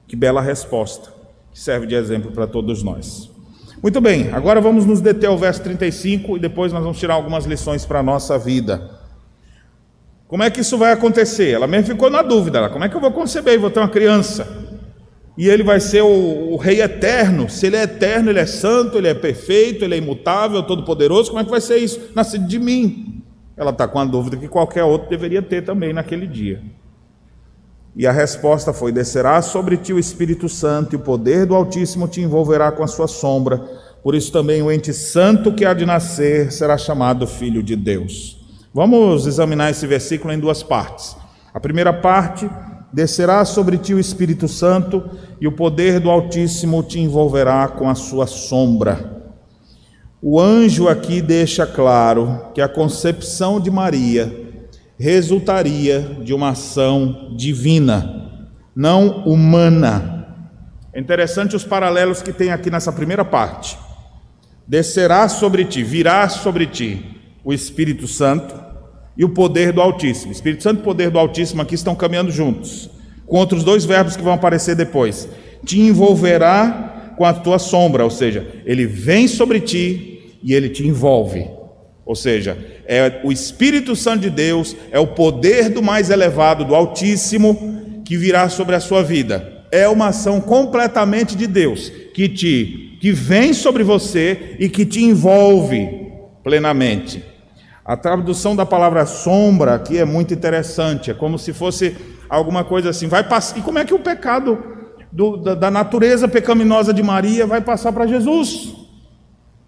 [0.07, 1.11] Que bela resposta,
[1.53, 3.29] que serve de exemplo para todos nós.
[3.83, 7.45] Muito bem, agora vamos nos deter ao verso 35 e depois nós vamos tirar algumas
[7.45, 9.00] lições para a nossa vida.
[10.31, 11.51] Como é que isso vai acontecer?
[11.51, 13.89] Ela mesmo ficou na dúvida: como é que eu vou conceber e vou ter uma
[13.89, 14.71] criança?
[15.41, 17.49] e ele vai ser o, o, rei eterno.
[17.49, 21.31] Se ele é eterno, ele é santo, ele é perfeito, ele é imutável, todo-poderoso.
[21.31, 22.11] Como é que vai ser isso?
[22.15, 23.23] Nascido de mim.
[23.57, 26.61] Ela está com a dúvida que qualquer outro deveria ter também naquele dia.
[27.97, 32.07] E a resposta foi: Descerá sobre ti o Espírito Santo, e o poder do Altíssimo
[32.07, 33.59] te envolverá com a sua sombra.
[34.03, 38.40] Por isso também o ente santo que há de nascer será chamado Filho de Deus.
[38.73, 41.17] Vamos examinar esse versículo em duas partes.
[41.53, 42.49] A primeira parte
[42.93, 47.97] descerá sobre ti o Espírito Santo e o poder do Altíssimo te envolverá com a
[47.97, 49.25] sua sombra.
[50.23, 54.33] O anjo aqui deixa claro que a concepção de Maria
[54.97, 58.45] resultaria de uma ação divina,
[58.77, 60.29] não humana.
[60.93, 63.77] É interessante os paralelos que tem aqui nessa primeira parte.
[64.65, 68.60] Descerá sobre ti, virá sobre ti o Espírito Santo
[69.17, 70.33] e o poder do Altíssimo.
[70.33, 72.91] Espírito Santo e poder do Altíssimo aqui estão caminhando juntos,
[73.27, 75.29] com outros dois verbos que vão aparecer depois.
[75.65, 80.87] Te envolverá com a tua sombra, ou seja, ele vem sobre ti e ele te
[80.87, 81.47] envolve.
[82.05, 86.75] Ou seja, é o Espírito Santo de Deus, é o poder do mais elevado, do
[86.75, 89.65] Altíssimo, que virá sobre a sua vida.
[89.71, 95.03] É uma ação completamente de Deus, que te que vem sobre você e que te
[95.03, 95.89] envolve
[96.45, 97.25] plenamente.
[97.91, 101.97] A tradução da palavra sombra aqui é muito interessante, é como se fosse
[102.29, 103.09] alguma coisa assim.
[103.09, 103.59] Vai passar.
[103.59, 104.63] E como é que o pecado
[105.11, 108.77] do, da, da natureza pecaminosa de Maria vai passar para Jesus?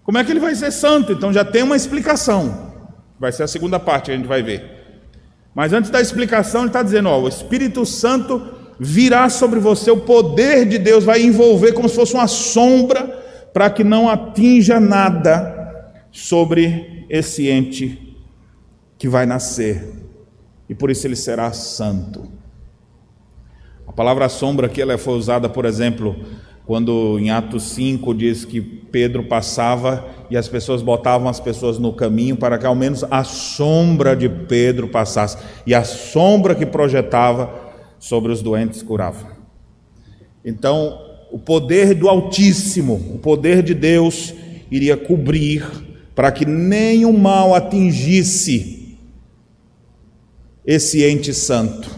[0.05, 1.11] Como é que ele vai ser santo?
[1.11, 2.73] Então já tem uma explicação.
[3.19, 4.71] Vai ser a segunda parte que a gente vai ver.
[5.53, 8.41] Mas antes da explicação, ele está dizendo: ó, o Espírito Santo
[8.79, 13.03] virá sobre você, o poder de Deus vai envolver como se fosse uma sombra,
[13.53, 18.02] para que não atinja nada sobre esse ente
[19.03, 19.83] que vai nascer,
[20.69, 22.23] e por isso ele será santo.
[23.85, 26.15] A palavra sombra aqui ela foi usada, por exemplo,
[26.65, 31.93] quando em Atos 5 diz que Pedro passava e as pessoas botavam as pessoas no
[31.93, 35.37] caminho para que ao menos a sombra de Pedro passasse,
[35.67, 37.53] e a sombra que projetava
[37.99, 39.33] sobre os doentes curava.
[40.45, 40.97] Então,
[41.33, 44.33] o poder do Altíssimo, o poder de Deus,
[44.71, 45.69] iria cobrir
[46.15, 48.81] para que nenhum mal atingisse
[50.65, 51.91] esse ente santo,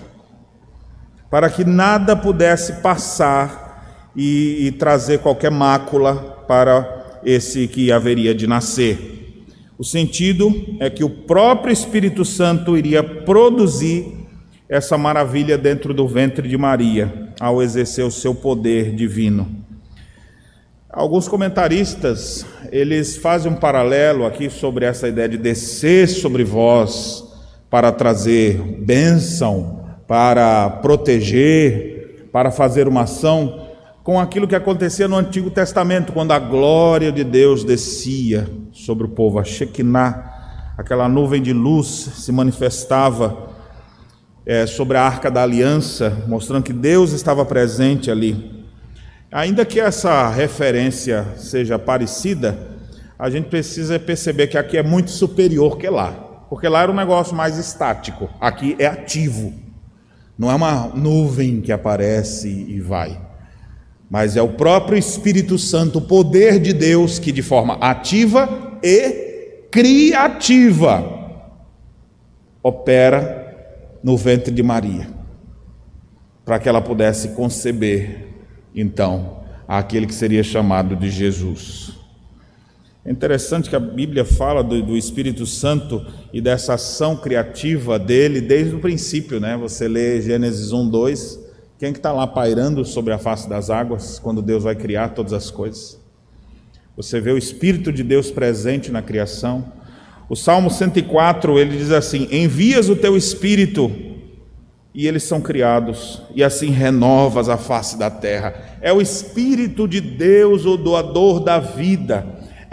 [1.31, 8.47] para que nada pudesse passar e, e trazer qualquer mácula para esse que haveria de
[8.47, 9.45] nascer.
[9.77, 14.15] O sentido é que o próprio Espírito Santo iria produzir
[14.69, 19.62] essa maravilha dentro do ventre de Maria, ao exercer o seu poder divino.
[20.89, 27.34] Alguns comentaristas, eles fazem um paralelo aqui sobre essa ideia de descer sobre vós
[27.75, 33.66] para trazer bênção, para proteger, para fazer uma ação,
[34.05, 39.09] com aquilo que acontecia no Antigo Testamento, quando a glória de Deus descia sobre o
[39.09, 43.51] povo, a Shekinah, aquela nuvem de luz se manifestava
[44.47, 48.64] é, sobre a arca da aliança, mostrando que Deus estava presente ali.
[49.33, 52.57] Ainda que essa referência seja parecida,
[53.18, 56.95] a gente precisa perceber que aqui é muito superior que lá, porque lá era um
[56.95, 59.53] negócio mais estático, aqui é ativo,
[60.39, 63.21] não é uma nuvem que aparece e vai,
[64.11, 69.67] mas é o próprio Espírito Santo, o poder de Deus, que de forma ativa e
[69.71, 71.13] criativa
[72.63, 75.09] opera no ventre de Maria,
[76.45, 78.29] para que ela pudesse conceber
[78.75, 82.04] então aquele que seria chamado de Jesus.
[83.05, 88.41] É interessante que a Bíblia fala do, do, Espírito Santo e dessa ação criativa dele
[88.41, 89.59] desde o princípio, né?
[89.59, 91.41] Você lê Gênesis 1, 2,
[91.79, 95.35] quem que está lá pairando sobre a face das águas quando Deus vai criar todas
[95.35, 96.01] as coisas?
[96.97, 99.71] Você vê o Espírito de Deus presente na criação.
[100.29, 103.93] O Salmo 104, ele diz assim: Envias o teu Espírito
[104.95, 108.55] e eles são criados, e assim renovas a face da terra.
[108.81, 112.25] É o Espírito de Deus, o doador da vida,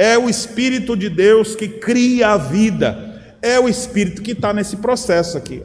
[0.01, 4.77] é o Espírito de Deus que cria a vida, é o Espírito que está nesse
[4.77, 5.61] processo aqui.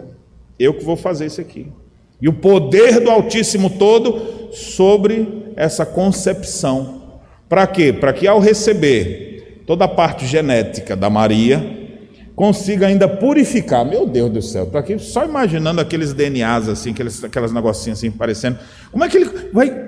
[0.58, 1.72] Eu que vou fazer isso aqui.
[2.20, 7.20] E o poder do Altíssimo todo sobre essa concepção.
[7.48, 7.94] Para quê?
[7.94, 11.88] Para que ao receber toda a parte genética da Maria,
[12.34, 13.86] consiga ainda purificar.
[13.86, 18.10] Meu Deus do céu, estou aqui só imaginando aqueles DNAs assim, aqueles, aquelas negocinhas assim
[18.10, 18.58] parecendo.
[18.92, 19.86] Como é que ele vai.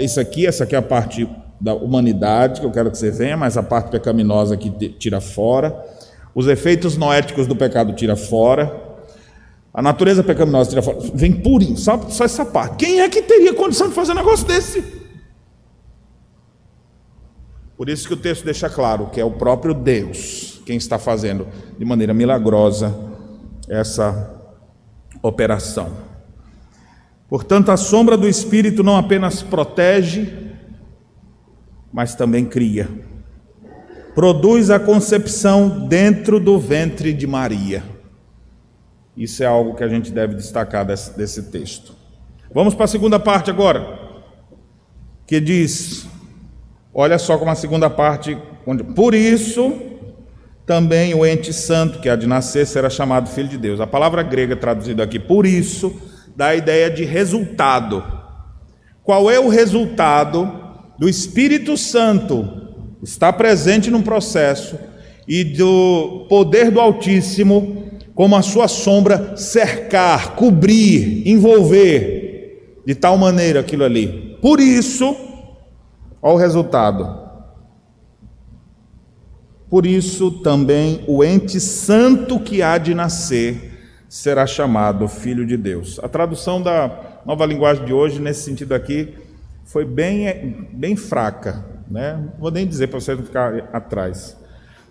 [0.00, 1.28] Isso aqui, essa aqui é a parte
[1.60, 5.74] da humanidade que eu quero que você venha, mas a parte pecaminosa que tira fora.
[6.34, 8.82] Os efeitos noéticos do pecado tira fora.
[9.72, 10.98] A natureza pecaminosa tira fora.
[11.14, 12.76] Vem purinho, só, só essa parte.
[12.76, 14.84] Quem é que teria condição de fazer um negócio desse?
[17.76, 21.46] Por isso que o texto deixa claro que é o próprio Deus quem está fazendo
[21.78, 22.94] de maneira milagrosa
[23.68, 24.40] essa
[25.22, 25.92] operação.
[27.28, 30.43] Portanto, a sombra do Espírito não apenas protege,
[31.94, 32.88] mas também cria.
[34.16, 37.84] Produz a concepção dentro do ventre de Maria.
[39.16, 41.94] Isso é algo que a gente deve destacar desse, desse texto.
[42.52, 43.96] Vamos para a segunda parte agora,
[45.24, 46.08] que diz:
[46.92, 48.36] olha só como a segunda parte,
[48.96, 49.80] por isso
[50.66, 53.80] também o ente santo que há de nascer será chamado filho de Deus.
[53.80, 55.94] A palavra grega traduzida aqui por isso
[56.34, 58.02] dá a ideia de resultado.
[59.04, 60.63] Qual é o resultado
[60.98, 62.48] do Espírito Santo
[63.02, 64.78] estar presente num processo
[65.26, 73.60] e do poder do Altíssimo como a sua sombra cercar, cobrir, envolver de tal maneira
[73.60, 74.38] aquilo ali.
[74.40, 75.16] Por isso,
[76.22, 77.24] olha o resultado
[79.74, 83.72] por isso também o ente santo que há de nascer
[84.08, 85.98] será chamado Filho de Deus.
[86.00, 89.14] A tradução da nova linguagem de hoje, nesse sentido aqui,
[89.64, 91.64] foi bem, bem fraca.
[91.90, 92.14] Né?
[92.14, 94.36] Não vou nem dizer para vocês não ficar atrás.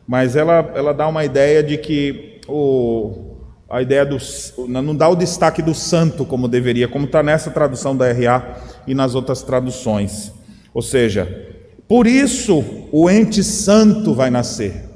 [0.08, 3.34] Mas ela, ela dá uma ideia de que o,
[3.70, 4.18] a ideia do.
[4.68, 8.94] não dá o destaque do santo como deveria, como está nessa tradução da RA e
[8.94, 10.32] nas outras traduções.
[10.74, 11.28] Ou seja,
[11.88, 14.90] por isso o ente santo vai nascer.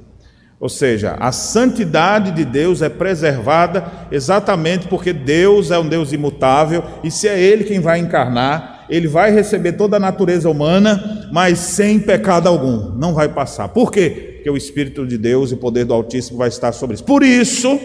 [0.60, 6.84] Ou seja, a santidade de Deus é preservada exatamente porque Deus é um Deus imutável
[7.04, 11.60] e se é Ele quem vai encarnar, Ele vai receber toda a natureza humana, mas
[11.60, 13.70] sem pecado algum, não vai passar.
[13.70, 14.36] Por quê?
[14.36, 17.04] Porque o Espírito de Deus e o poder do Altíssimo vai estar sobre isso.
[17.04, 17.80] Por isso,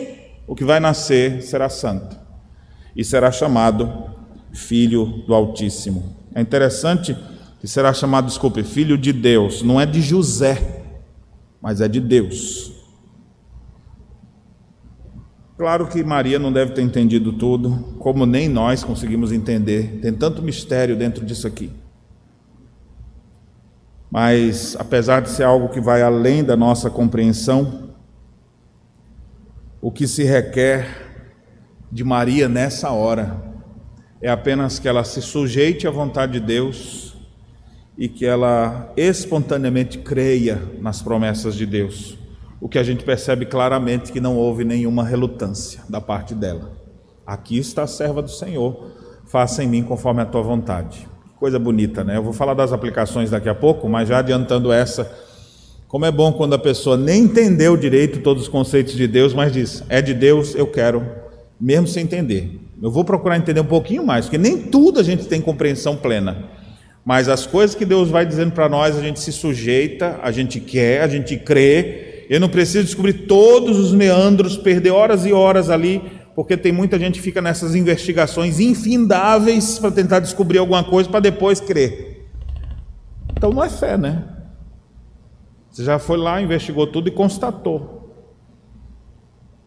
[0.46, 2.16] o que vai nascer será santo
[2.94, 4.10] e será chamado
[4.52, 6.16] Filho do Altíssimo.
[6.34, 7.16] É interessante
[7.60, 10.82] que será chamado, desculpe, filho de Deus, não é de José,
[11.60, 12.72] mas é de Deus.
[15.56, 20.42] Claro que Maria não deve ter entendido tudo, como nem nós conseguimos entender, tem tanto
[20.42, 21.70] mistério dentro disso aqui.
[24.10, 27.90] Mas, apesar de ser algo que vai além da nossa compreensão,
[29.80, 30.86] o que se requer
[31.90, 33.42] de Maria nessa hora
[34.20, 37.16] é apenas que ela se sujeite à vontade de Deus
[37.98, 42.21] e que ela espontaneamente creia nas promessas de Deus.
[42.62, 46.70] O que a gente percebe claramente que não houve nenhuma relutância da parte dela.
[47.26, 48.92] Aqui está a serva do Senhor,
[49.26, 51.08] faça em mim conforme a tua vontade.
[51.40, 52.16] Coisa bonita, né?
[52.16, 55.10] Eu vou falar das aplicações daqui a pouco, mas já adiantando essa,
[55.88, 59.52] como é bom quando a pessoa nem entendeu direito todos os conceitos de Deus, mas
[59.52, 61.04] diz: é de Deus, eu quero,
[61.60, 62.60] mesmo sem entender.
[62.80, 66.44] Eu vou procurar entender um pouquinho mais, porque nem tudo a gente tem compreensão plena.
[67.04, 70.60] Mas as coisas que Deus vai dizendo para nós, a gente se sujeita, a gente
[70.60, 72.11] quer, a gente crê.
[72.28, 76.02] Eu não preciso descobrir todos os meandros, perder horas e horas ali
[76.34, 81.20] porque tem muita gente que fica nessas investigações infindáveis para tentar descobrir alguma coisa para
[81.20, 82.26] depois crer.
[83.36, 84.24] Então não é fé, né?
[85.70, 88.14] Você já foi lá, investigou tudo e constatou.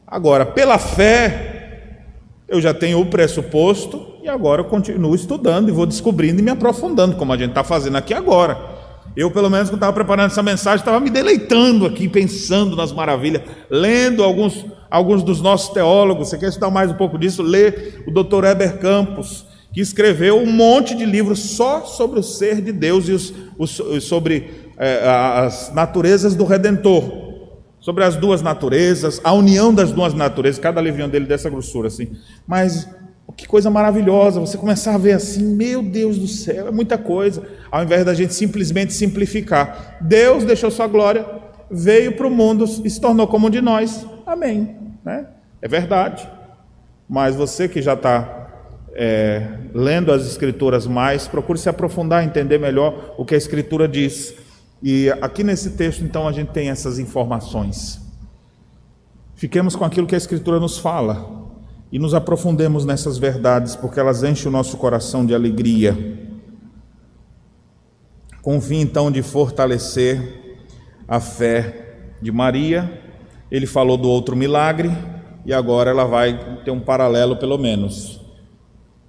[0.07, 2.05] Agora, pela fé,
[2.47, 6.51] eu já tenho o pressuposto e agora eu continuo estudando e vou descobrindo e me
[6.51, 8.74] aprofundando, como a gente está fazendo aqui agora.
[9.15, 13.43] Eu, pelo menos, quando estava preparando essa mensagem, estava me deleitando aqui, pensando nas maravilhas,
[13.69, 16.29] lendo alguns, alguns dos nossos teólogos.
[16.29, 17.41] Você quer estudar mais um pouco disso?
[17.41, 17.73] Lê
[18.05, 18.43] o Dr.
[18.43, 23.13] Heber Campos, que escreveu um monte de livros só sobre o ser de Deus e
[23.13, 27.23] os, os, sobre é, as naturezas do Redentor.
[27.79, 32.13] Sobre as duas naturezas, a união das duas naturezas, cada livrinho dele dessa grossura assim.
[32.47, 32.89] Mas
[33.35, 37.43] que coisa maravilhosa, você começar a ver assim, meu Deus do céu, é muita coisa,
[37.69, 39.97] ao invés da gente simplesmente simplificar.
[39.99, 41.25] Deus deixou sua glória,
[41.69, 44.05] veio para o mundo e se tornou como um de nós.
[44.25, 44.75] Amém.
[45.03, 45.27] Né?
[45.61, 46.27] É verdade.
[47.09, 48.47] Mas você que já está
[48.93, 54.33] é, lendo as Escrituras mais, procure se aprofundar, entender melhor o que a Escritura diz.
[54.81, 57.99] E aqui nesse texto, então, a gente tem essas informações.
[59.35, 61.44] Fiquemos com aquilo que a Escritura nos fala
[61.91, 65.95] e nos aprofundemos nessas verdades, porque elas enchem o nosso coração de alegria.
[68.41, 70.57] Com o fim então de fortalecer
[71.07, 73.01] a fé de Maria,
[73.51, 74.91] ele falou do outro milagre
[75.45, 78.21] e agora ela vai ter um paralelo, pelo menos.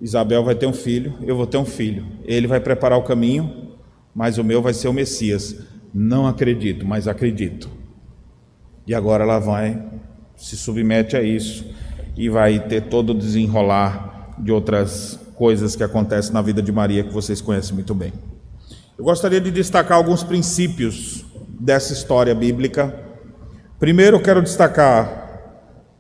[0.01, 2.07] Isabel vai ter um filho, eu vou ter um filho.
[2.25, 3.73] Ele vai preparar o caminho,
[4.15, 5.57] mas o meu vai ser o Messias.
[5.93, 7.71] Não acredito, mas acredito.
[8.87, 9.83] E agora ela vai,
[10.37, 11.65] se submete a isso
[12.17, 17.05] e vai ter todo o desenrolar de outras coisas que acontecem na vida de Maria
[17.05, 18.13] que vocês conhecem muito bem.
[18.99, 21.25] Eu gostaria de destacar alguns princípios
[21.61, 22.95] dessa história bíblica.
[23.79, 25.27] Primeiro, eu quero destacar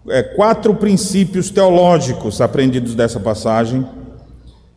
[0.08, 3.86] é, quatro princípios teológicos aprendidos dessa passagem.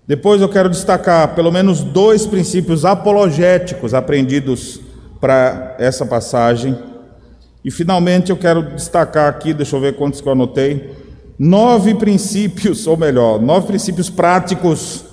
[0.06, 4.82] Depois, eu quero destacar pelo menos dois princípios apologéticos aprendidos
[5.22, 6.78] para essa passagem.
[7.64, 10.99] E, finalmente, eu quero destacar aqui, deixa eu ver quantos que eu anotei
[11.40, 15.06] nove princípios, ou melhor, nove princípios práticos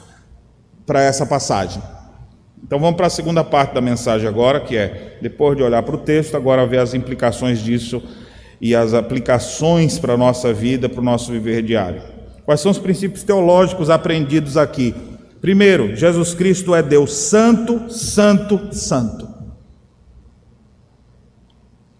[0.84, 1.80] para essa passagem.
[2.64, 5.94] Então vamos para a segunda parte da mensagem agora, que é, depois de olhar para
[5.94, 8.02] o texto, agora ver as implicações disso
[8.60, 12.02] e as aplicações para a nossa vida, para o nosso viver diário.
[12.44, 14.94] Quais são os princípios teológicos aprendidos aqui?
[15.40, 19.28] Primeiro, Jesus Cristo é Deus Santo, Santo, Santo.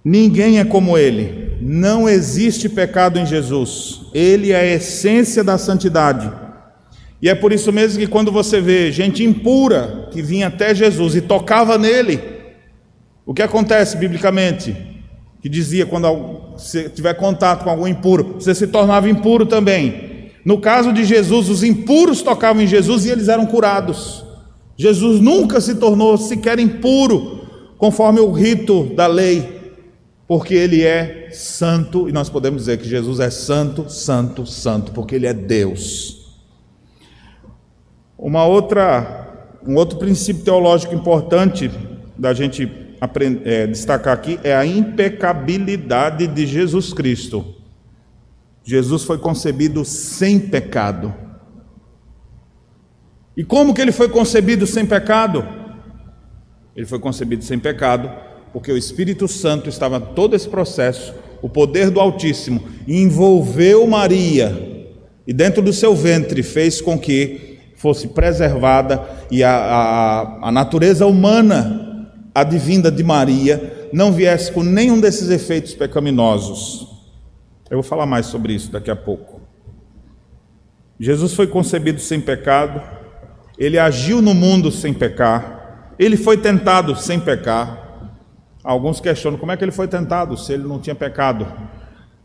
[0.04, 1.45] Ninguém é como Ele.
[1.60, 6.30] Não existe pecado em Jesus, ele é a essência da santidade.
[7.20, 11.16] E é por isso mesmo que quando você vê gente impura que vinha até Jesus
[11.16, 12.20] e tocava nele,
[13.24, 14.76] o que acontece biblicamente?
[15.40, 16.06] Que dizia quando
[16.56, 20.30] você tiver contato com algum impuro, você se tornava impuro também.
[20.44, 24.24] No caso de Jesus, os impuros tocavam em Jesus e eles eram curados.
[24.76, 27.40] Jesus nunca se tornou sequer impuro,
[27.78, 29.55] conforme o rito da lei
[30.28, 35.14] porque ele é santo, e nós podemos dizer que Jesus é santo, santo, santo, porque
[35.14, 36.36] ele é Deus.
[38.18, 41.70] Uma outra, um outro princípio teológico importante
[42.18, 42.68] da gente
[43.00, 47.54] aprender, é, destacar aqui é a impecabilidade de Jesus Cristo.
[48.64, 51.14] Jesus foi concebido sem pecado.
[53.36, 55.46] E como que ele foi concebido sem pecado?
[56.74, 58.25] Ele foi concebido sem pecado
[58.56, 64.88] porque o Espírito Santo estava todo esse processo, o poder do Altíssimo envolveu Maria
[65.26, 71.04] e dentro do seu ventre fez com que fosse preservada e a, a, a natureza
[71.04, 76.88] humana advinda de Maria não viesse com nenhum desses efeitos pecaminosos.
[77.68, 79.42] Eu vou falar mais sobre isso daqui a pouco.
[80.98, 82.82] Jesus foi concebido sem pecado,
[83.58, 87.84] ele agiu no mundo sem pecar, ele foi tentado sem pecar.
[88.66, 91.46] Alguns questionam como é que ele foi tentado se ele não tinha pecado.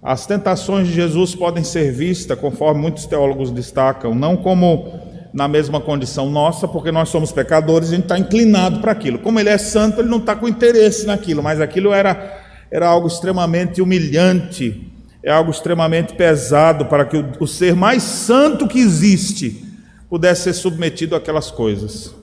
[0.02, 4.92] As tentações de Jesus podem ser vistas, conforme muitos teólogos destacam, não como
[5.32, 9.20] na mesma condição nossa, porque nós somos pecadores e a gente está inclinado para aquilo.
[9.20, 13.06] Como ele é santo, ele não está com interesse naquilo, mas aquilo era, era algo
[13.06, 14.92] extremamente humilhante,
[15.24, 19.64] é algo extremamente pesado para que o, o ser mais santo que existe
[20.10, 22.16] pudesse ser submetido àquelas coisas.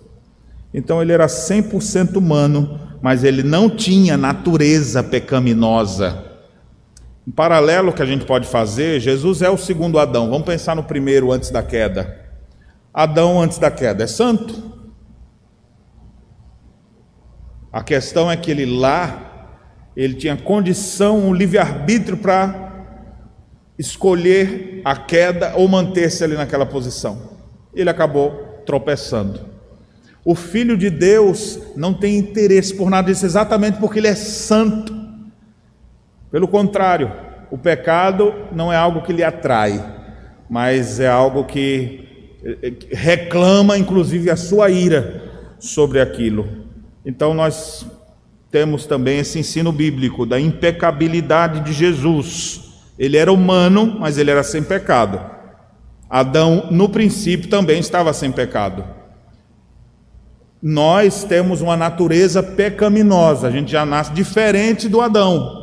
[0.74, 6.24] Então ele era 100% humano, mas ele não tinha natureza pecaminosa.
[7.26, 10.30] Um paralelo que a gente pode fazer, Jesus é o segundo Adão.
[10.30, 12.26] Vamos pensar no primeiro antes da queda.
[12.92, 14.68] Adão antes da queda é santo.
[17.72, 19.28] A questão é que ele lá
[19.98, 22.86] ele tinha condição, um livre-arbítrio para
[23.76, 27.32] escolher a queda ou manter-se ali naquela posição.
[27.74, 29.40] Ele acabou tropeçando.
[30.30, 34.94] O Filho de Deus não tem interesse por nada disso, exatamente porque ele é santo.
[36.30, 37.10] Pelo contrário,
[37.50, 39.82] o pecado não é algo que lhe atrai,
[40.50, 45.22] mas é algo que eh, eh, reclama, inclusive, a sua ira
[45.58, 46.46] sobre aquilo.
[47.06, 47.86] Então, nós
[48.50, 52.70] temos também esse ensino bíblico da impecabilidade de Jesus.
[52.98, 55.18] Ele era humano, mas ele era sem pecado.
[56.10, 58.97] Adão, no princípio, também estava sem pecado.
[60.60, 65.58] Nós temos uma natureza pecaminosa, a gente já nasce diferente do Adão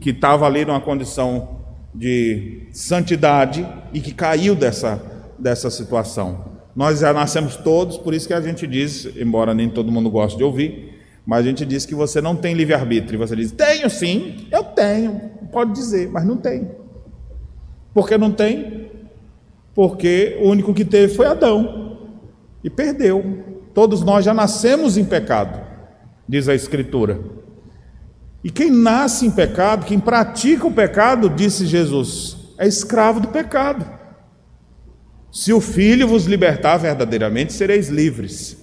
[0.00, 1.60] que estava ali numa condição
[1.94, 5.02] de santidade e que caiu dessa,
[5.38, 6.52] dessa situação.
[6.74, 10.38] Nós já nascemos todos, por isso que a gente diz, embora nem todo mundo goste
[10.38, 13.18] de ouvir, mas a gente diz que você não tem livre-arbítrio.
[13.18, 16.70] Você diz, tenho sim, eu tenho, pode dizer, mas não tem.
[17.92, 18.90] Por que não tem?
[19.74, 21.98] Porque o único que teve foi Adão
[22.64, 23.44] e perdeu.
[23.74, 25.60] Todos nós já nascemos em pecado,
[26.28, 27.20] diz a Escritura.
[28.44, 33.86] E quem nasce em pecado, quem pratica o pecado, disse Jesus, é escravo do pecado.
[35.30, 38.58] Se o filho vos libertar verdadeiramente, sereis livres.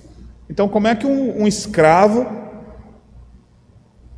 [0.49, 2.27] Então, como é que um, um escravo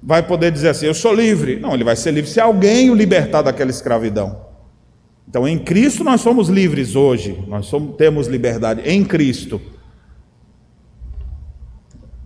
[0.04, 1.60] vai poder dizer assim: Eu sou livre?
[1.60, 4.46] Não, ele vai ser livre se alguém o libertar daquela escravidão.
[5.30, 9.62] Então, em Cristo nós somos livres hoje, nós somos, temos liberdade em Cristo.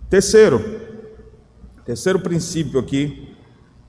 [0.08, 0.80] Terceiro,
[1.84, 3.34] terceiro princípio aqui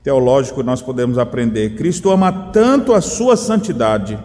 [0.02, 1.76] teológico nós podemos aprender.
[1.76, 4.18] Cristo ama tanto a sua santidade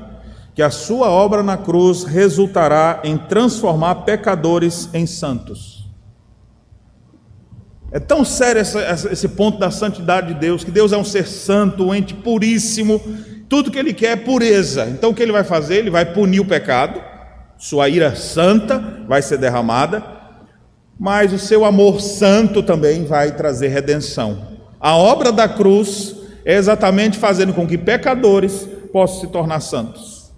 [0.56, 5.90] que a sua obra na cruz resultará em transformar pecadores em santos.
[7.92, 11.28] É tão sério essa, esse ponto da santidade de Deus, que Deus é um ser
[11.28, 13.00] santo, um ente puríssimo,
[13.48, 14.86] tudo que Ele quer é pureza.
[14.86, 15.76] Então o que Ele vai fazer?
[15.76, 17.00] Ele vai punir o pecado,
[17.58, 20.13] sua ira santa vai ser derramada,
[21.00, 24.54] mas o seu amor santo também vai trazer redenção.
[24.80, 26.16] A obra da cruz
[26.46, 30.32] é exatamente fazendo com que pecadores possam se tornar santos.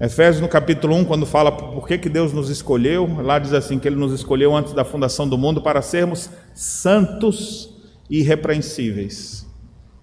[0.00, 3.78] Efésios no capítulo 1, quando fala por que, que Deus nos escolheu, lá diz assim:
[3.78, 7.72] que Ele nos escolheu antes da fundação do mundo para sermos santos
[8.10, 9.46] e irrepreensíveis.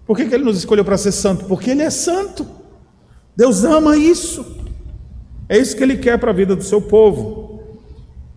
[0.06, 1.44] Por que, que Ele nos escolheu para ser santo?
[1.44, 2.46] Porque Ele é santo.
[3.36, 4.44] Deus ama isso.
[5.48, 7.49] É isso que Ele quer para a vida do seu povo.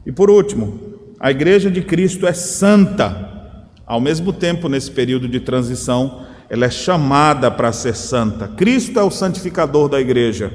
[0.06, 0.80] E por último,
[1.20, 3.68] a igreja de Cristo é santa.
[3.86, 8.48] Ao mesmo tempo, nesse período de transição, ela é chamada para ser santa.
[8.48, 10.52] Cristo é o santificador da igreja.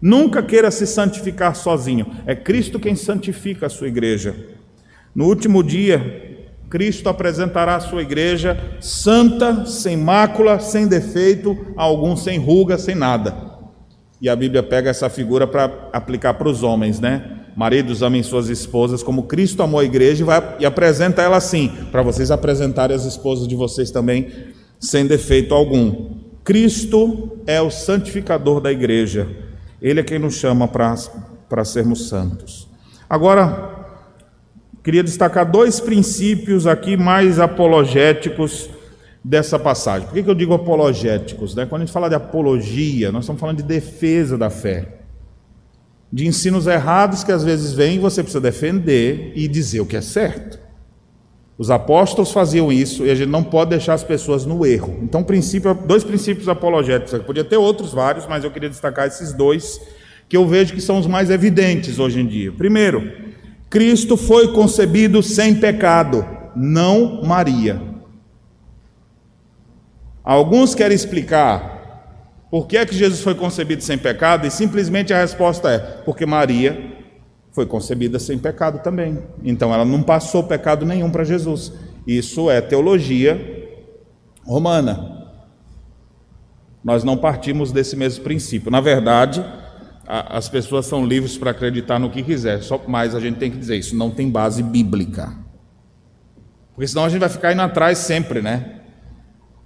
[0.00, 2.06] Nunca queira se santificar sozinho.
[2.26, 4.34] É Cristo quem santifica a sua igreja.
[5.14, 12.38] No último dia, Cristo apresentará a sua igreja santa, sem mácula, sem defeito, algum sem
[12.38, 13.34] ruga, sem nada.
[14.20, 17.37] E a Bíblia pega essa figura para aplicar para os homens, né?
[17.58, 21.68] Maridos amem suas esposas como Cristo amou a igreja e, vai, e apresenta ela assim,
[21.90, 24.28] para vocês apresentarem as esposas de vocês também
[24.78, 26.20] sem defeito algum.
[26.44, 29.26] Cristo é o santificador da igreja.
[29.82, 32.68] Ele é quem nos chama para sermos santos.
[33.10, 33.88] Agora,
[34.84, 38.70] queria destacar dois princípios aqui mais apologéticos
[39.24, 40.06] dessa passagem.
[40.06, 41.56] Por que, que eu digo apologéticos?
[41.56, 41.66] Né?
[41.66, 44.97] Quando a gente fala de apologia, nós estamos falando de defesa da fé
[46.12, 49.96] de ensinos errados que às vezes vêm e você precisa defender e dizer o que
[49.96, 50.58] é certo.
[51.58, 55.00] Os apóstolos faziam isso e a gente não pode deixar as pessoas no erro.
[55.02, 57.12] Então, princípio, dois princípios apologéticos.
[57.12, 59.80] Eu podia ter outros vários, mas eu queria destacar esses dois
[60.28, 62.52] que eu vejo que são os mais evidentes hoje em dia.
[62.52, 63.10] Primeiro,
[63.68, 67.82] Cristo foi concebido sem pecado, não Maria.
[70.22, 71.77] Alguns querem explicar
[72.50, 76.24] por que é que Jesus foi concebido sem pecado e simplesmente a resposta é porque
[76.24, 76.96] Maria
[77.52, 79.18] foi concebida sem pecado também.
[79.42, 81.72] Então ela não passou pecado nenhum para Jesus.
[82.06, 83.68] Isso é teologia
[84.46, 85.26] romana.
[86.82, 88.70] Nós não partimos desse mesmo princípio.
[88.70, 89.44] Na verdade,
[90.06, 93.50] a, as pessoas são livres para acreditar no que quiser, só mas a gente tem
[93.50, 95.34] que dizer isso não tem base bíblica.
[96.74, 98.77] Porque senão a gente vai ficar indo atrás sempre, né?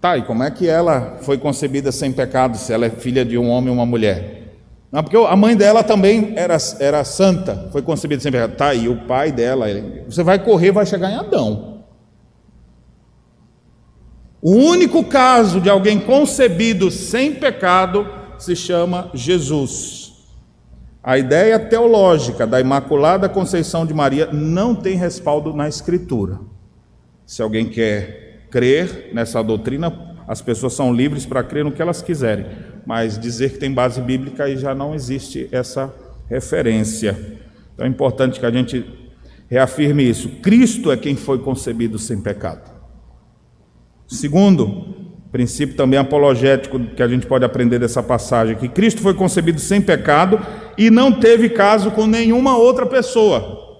[0.02, 3.38] Tá, e como é que ela foi concebida sem pecado, se ela é filha de
[3.38, 4.56] um homem e uma mulher?
[4.90, 8.56] Não, porque a mãe dela também era, era santa, foi concebida sem pecado.
[8.56, 9.66] Tá, e o pai dela,
[10.04, 11.84] você vai correr, vai chegar em Adão.
[14.42, 18.04] O único caso de alguém concebido sem pecado
[18.40, 20.14] se chama Jesus.
[21.00, 26.40] A ideia teológica da Imaculada Conceição de Maria não tem respaldo na Escritura.
[27.24, 28.21] Se alguém quer
[28.52, 32.46] crer nessa doutrina, as pessoas são livres para crer no que elas quiserem
[32.84, 35.92] mas dizer que tem base bíblica aí já não existe essa
[36.28, 37.16] referência.
[37.74, 38.84] Então é importante que a gente
[39.48, 40.28] reafirme isso.
[40.40, 42.70] Cristo é quem foi concebido sem pecado.
[44.06, 44.94] Segundo,
[45.30, 49.80] princípio também apologético que a gente pode aprender dessa passagem, que Cristo foi concebido sem
[49.80, 50.40] pecado
[50.76, 53.71] e não teve caso com nenhuma outra pessoa.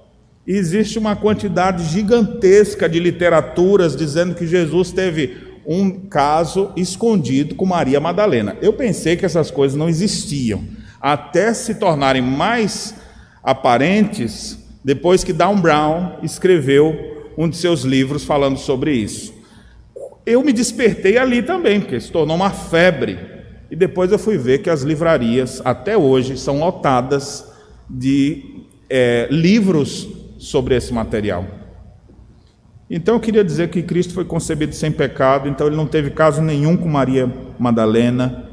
[0.46, 7.64] E existe uma quantidade gigantesca de literaturas dizendo que Jesus teve um caso escondido com
[7.64, 8.56] Maria Madalena.
[8.60, 10.64] Eu pensei que essas coisas não existiam,
[11.00, 12.94] até se tornarem mais
[13.42, 19.32] aparentes depois que Down Brown escreveu um de seus livros falando sobre isso.
[20.26, 23.18] Eu me despertei ali também, porque se tornou uma febre.
[23.70, 27.46] E depois eu fui ver que as livrarias, até hoje, são lotadas
[27.88, 31.46] de é, livros sobre esse material.
[32.90, 36.42] Então eu queria dizer que Cristo foi concebido sem pecado, então ele não teve caso
[36.42, 38.50] nenhum com Maria Madalena.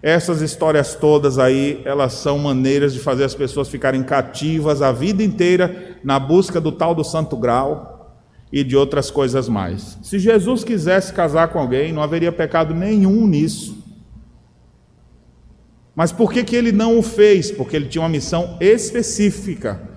[0.00, 5.22] Essas histórias todas aí, elas são maneiras de fazer as pessoas ficarem cativas a vida
[5.22, 8.16] inteira na busca do tal do santo grau
[8.52, 9.98] e de outras coisas mais.
[10.02, 13.82] Se Jesus quisesse casar com alguém, não haveria pecado nenhum nisso.
[15.94, 17.50] Mas por que, que ele não o fez?
[17.50, 19.91] Porque ele tinha uma missão específica.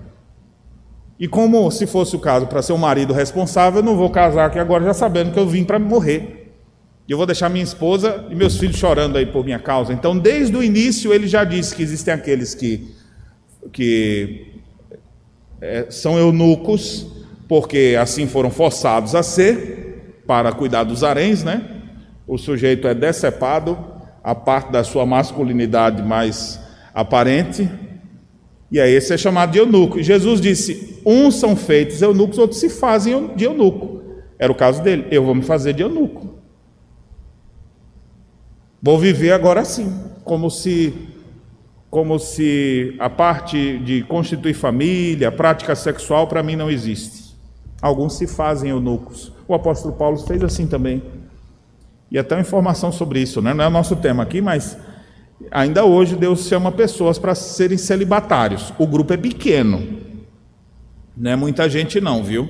[1.18, 4.46] E como se fosse o caso para ser o marido responsável, eu não vou casar
[4.46, 6.52] aqui agora já sabendo que eu vim para morrer.
[7.08, 9.92] E eu vou deixar minha esposa e meus filhos chorando aí por minha causa.
[9.92, 12.94] Então, desde o início, ele já disse que existem aqueles que,
[13.72, 14.60] que
[15.60, 17.06] é, são eunucos,
[17.48, 21.62] porque assim foram forçados a ser, para cuidar dos haréns, né?
[22.26, 23.78] O sujeito é decepado,
[24.22, 26.60] a parte da sua masculinidade mais
[26.92, 27.70] aparente,
[28.70, 30.02] e aí esse é chamado de eunuco.
[30.02, 34.02] Jesus disse: uns são feitos eunucos, outros se fazem de eunuco.
[34.38, 35.06] Era o caso dele.
[35.10, 36.34] Eu vou me fazer de eunuco.
[38.82, 39.92] Vou viver agora assim,
[40.24, 40.92] como se
[41.88, 47.34] como se a parte de constituir família, prática sexual para mim não existe.
[47.80, 49.32] Alguns se fazem eunucos.
[49.48, 51.02] O apóstolo Paulo fez assim também.
[52.10, 53.54] E até uma informação sobre isso, né?
[53.54, 54.76] não é o nosso tema aqui, mas
[55.50, 58.72] Ainda hoje Deus chama pessoas para serem celibatários.
[58.78, 59.98] O grupo é pequeno.
[61.16, 62.48] Não é muita gente não, viu?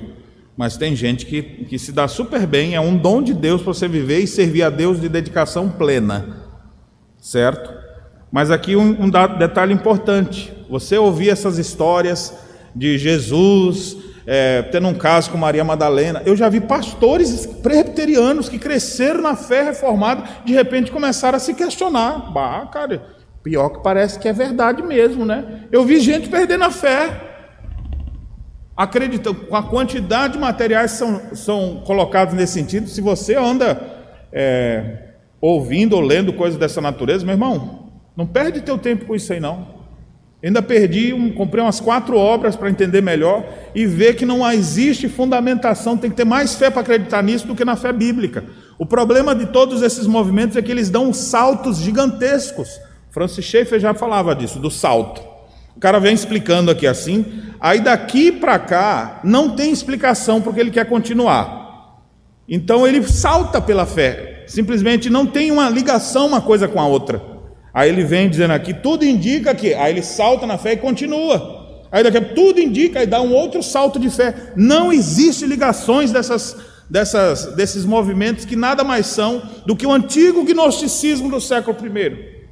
[0.55, 3.73] Mas tem gente que, que se dá super bem, é um dom de Deus para
[3.73, 6.47] você viver e servir a Deus de dedicação plena.
[7.19, 7.71] Certo?
[8.31, 10.51] Mas aqui um, um detalhe importante.
[10.69, 12.33] Você ouvir essas histórias
[12.75, 13.97] de Jesus,
[14.29, 16.21] é, tendo um caso com Maria Madalena.
[16.25, 21.53] Eu já vi pastores presbiterianos que cresceram na fé reformada, de repente começaram a se
[21.53, 22.33] questionar.
[22.33, 23.01] Bah, cara,
[23.41, 25.63] pior que parece que é verdade mesmo, né?
[25.71, 27.21] Eu vi gente perdendo a fé,
[28.75, 32.89] acreditando, com a quantidade de materiais que são, são colocados nesse sentido.
[32.89, 33.81] Se você anda
[34.33, 39.31] é, ouvindo ou lendo coisas dessa natureza, meu irmão, não perde teu tempo com isso
[39.31, 39.76] aí não.
[40.43, 45.09] Ainda perdi, um, comprei umas quatro obras para entender melhor e ver que não existe
[45.09, 48.43] fundamentação, tem que ter mais fé para acreditar nisso do que na fé bíblica.
[48.77, 52.79] O problema de todos esses movimentos é que eles dão saltos gigantescos.
[53.09, 55.23] Francis Schaeffer já falava disso, do salto.
[55.75, 57.25] O cara vem explicando aqui assim,
[57.59, 62.03] aí daqui para cá não tem explicação porque ele quer continuar.
[62.47, 67.36] Então ele salta pela fé, simplesmente não tem uma ligação uma coisa com a outra.
[67.77, 69.71] Aí ele vem dizendo aqui, tudo indica que.
[69.75, 71.85] Aí ele salta na fé e continua.
[71.91, 74.33] Aí daqui a tudo indica e dá um outro salto de fé.
[74.55, 76.57] Não existe ligações dessas,
[76.89, 82.47] dessas, desses movimentos que nada mais são do que o antigo gnosticismo do século I.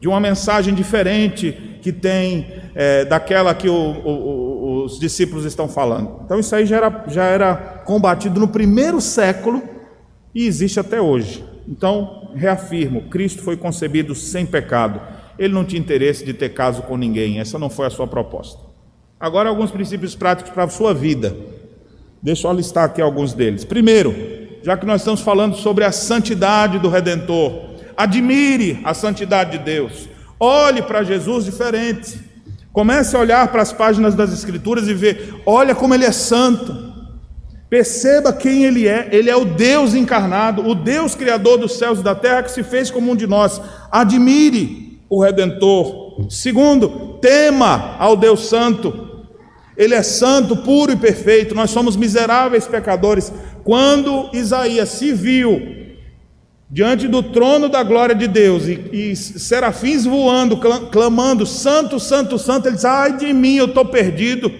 [0.00, 6.22] de uma mensagem diferente que tem é, daquela que o, o, os discípulos estão falando.
[6.24, 7.54] Então isso aí já era, já era
[7.86, 9.62] combatido no primeiro século
[10.34, 11.49] e existe até hoje.
[11.70, 15.00] Então, reafirmo: Cristo foi concebido sem pecado.
[15.38, 18.60] Ele não tinha interesse de ter caso com ninguém, essa não foi a sua proposta.
[19.18, 21.36] Agora, alguns princípios práticos para a sua vida.
[22.22, 23.64] Deixa eu listar aqui alguns deles.
[23.64, 24.14] Primeiro,
[24.62, 30.08] já que nós estamos falando sobre a santidade do Redentor, admire a santidade de Deus,
[30.38, 32.20] olhe para Jesus diferente,
[32.72, 36.89] comece a olhar para as páginas das Escrituras e ver, olha como ele é santo.
[37.70, 39.08] Perceba quem Ele é.
[39.12, 42.64] Ele é o Deus encarnado, o Deus Criador dos céus e da terra que se
[42.64, 43.62] fez como um de nós.
[43.92, 46.26] Admire o Redentor.
[46.28, 49.08] Segundo, tema ao Deus Santo.
[49.76, 51.54] Ele é santo, puro e perfeito.
[51.54, 53.32] Nós somos miseráveis pecadores.
[53.62, 55.78] Quando Isaías se viu
[56.68, 60.58] diante do trono da glória de Deus e, e serafins voando,
[60.90, 64.52] clamando: Santo, Santo, Santo, ele diz: Ai de mim, eu estou perdido.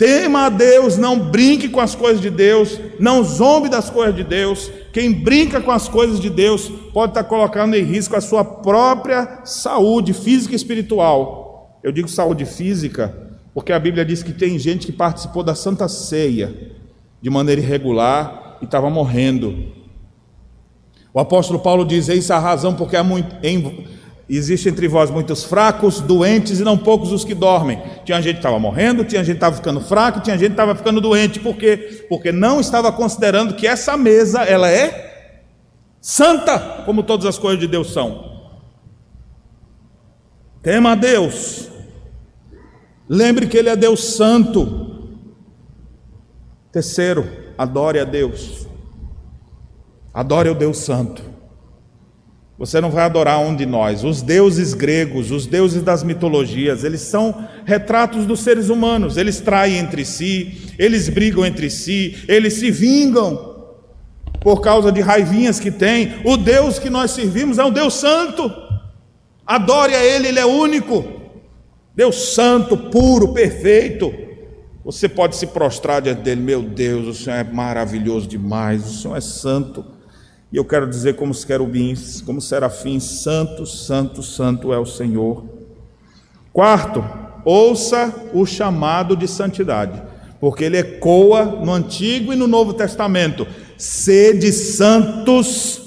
[0.00, 4.24] Tema a Deus, não brinque com as coisas de Deus, não zombe das coisas de
[4.24, 4.72] Deus.
[4.94, 9.42] Quem brinca com as coisas de Deus pode estar colocando em risco a sua própria
[9.44, 11.78] saúde física e espiritual.
[11.84, 13.14] Eu digo saúde física
[13.52, 16.72] porque a Bíblia diz que tem gente que participou da Santa Ceia
[17.20, 19.66] de maneira irregular e estava morrendo.
[21.12, 23.86] O apóstolo Paulo diz: Eis a razão porque há muito, em,
[24.32, 27.82] Existe entre vós muitos fracos, doentes e não poucos os que dormem.
[28.04, 30.76] Tinha gente que estava morrendo, tinha gente que estava ficando fraco, tinha gente que estava
[30.76, 31.40] ficando doente.
[31.40, 32.06] Por quê?
[32.08, 35.34] Porque não estava considerando que essa mesa, ela é
[36.00, 38.30] santa, como todas as coisas de Deus são.
[40.62, 41.68] Tema a Deus.
[43.08, 45.08] Lembre que Ele é Deus santo.
[46.70, 47.28] Terceiro,
[47.58, 48.68] adore a Deus.
[50.14, 51.39] Adore o Deus santo.
[52.60, 54.04] Você não vai adorar um de nós.
[54.04, 59.16] Os deuses gregos, os deuses das mitologias, eles são retratos dos seres humanos.
[59.16, 63.64] Eles traem entre si, eles brigam entre si, eles se vingam
[64.42, 66.16] por causa de raivinhas que têm.
[66.22, 68.52] O Deus que nós servimos é um Deus santo.
[69.46, 71.02] Adore a Ele, Ele é único.
[71.96, 74.12] Deus santo, puro, perfeito.
[74.84, 79.16] Você pode se prostrar diante dele, meu Deus, o Senhor é maravilhoso demais, o Senhor
[79.16, 79.82] é santo.
[80.52, 85.44] E eu quero dizer, como os querubins, como serafins, santo, santo, santo é o Senhor.
[86.52, 87.04] Quarto,
[87.44, 90.02] ouça o chamado de santidade,
[90.40, 93.46] porque ele ecoa no Antigo e no Novo Testamento:
[93.78, 95.80] sede santos,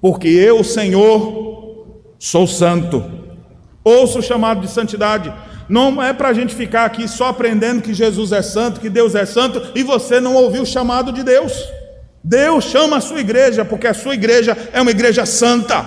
[0.00, 3.04] porque eu, o Senhor, sou santo.
[3.84, 5.32] Ouça o chamado de santidade.
[5.68, 9.14] Não é para a gente ficar aqui só aprendendo que Jesus é santo, que Deus
[9.14, 11.52] é santo, e você não ouviu o chamado de Deus.
[12.22, 15.84] Deus chama a sua igreja, porque a sua igreja é uma igreja santa.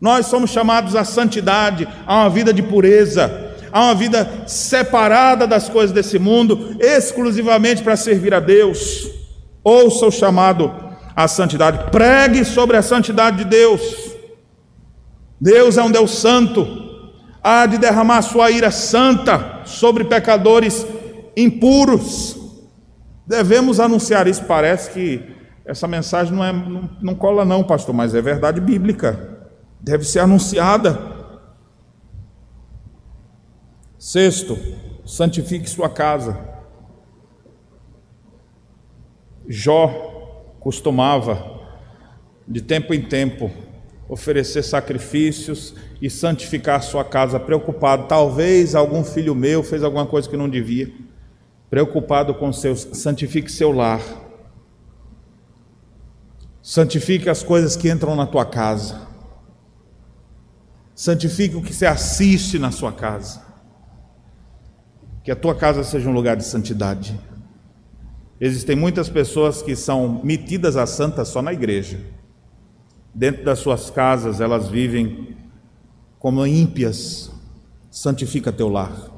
[0.00, 5.68] Nós somos chamados à santidade, a uma vida de pureza, a uma vida separada das
[5.68, 9.08] coisas desse mundo, exclusivamente para servir a Deus.
[9.62, 10.72] Ouça o chamado
[11.14, 13.80] à santidade, pregue sobre a santidade de Deus.
[15.40, 16.66] Deus é um Deus santo,
[17.42, 20.86] há de derramar sua ira santa sobre pecadores
[21.36, 22.41] impuros.
[23.26, 24.44] Devemos anunciar isso.
[24.44, 29.38] Parece que essa mensagem não, é, não, não cola, não, pastor, mas é verdade bíblica.
[29.80, 30.98] Deve ser anunciada.
[33.98, 34.58] Sexto,
[35.06, 36.50] santifique sua casa.
[39.48, 41.60] Jó costumava,
[42.46, 43.50] de tempo em tempo,
[44.08, 48.06] oferecer sacrifícios e santificar sua casa, preocupado.
[48.08, 50.92] Talvez algum filho meu fez alguma coisa que não devia
[51.72, 54.02] preocupado com seus, santifique seu lar.
[56.62, 59.08] Santifique as coisas que entram na tua casa.
[60.94, 63.42] Santifique o que você assiste na sua casa.
[65.24, 67.18] Que a tua casa seja um lugar de santidade.
[68.38, 71.98] Existem muitas pessoas que são metidas a santa só na igreja.
[73.14, 75.38] Dentro das suas casas, elas vivem
[76.18, 77.30] como ímpias.
[77.90, 79.11] Santifica teu lar.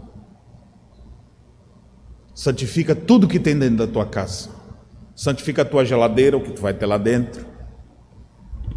[2.34, 4.48] Santifica tudo que tem dentro da tua casa.
[5.14, 7.46] Santifica a tua geladeira, o que tu vai ter lá dentro.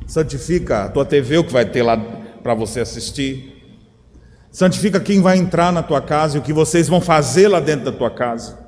[0.05, 3.55] Santifica a tua TV, o que vai ter lá para você assistir.
[4.51, 7.85] Santifica quem vai entrar na tua casa e o que vocês vão fazer lá dentro
[7.85, 8.67] da tua casa.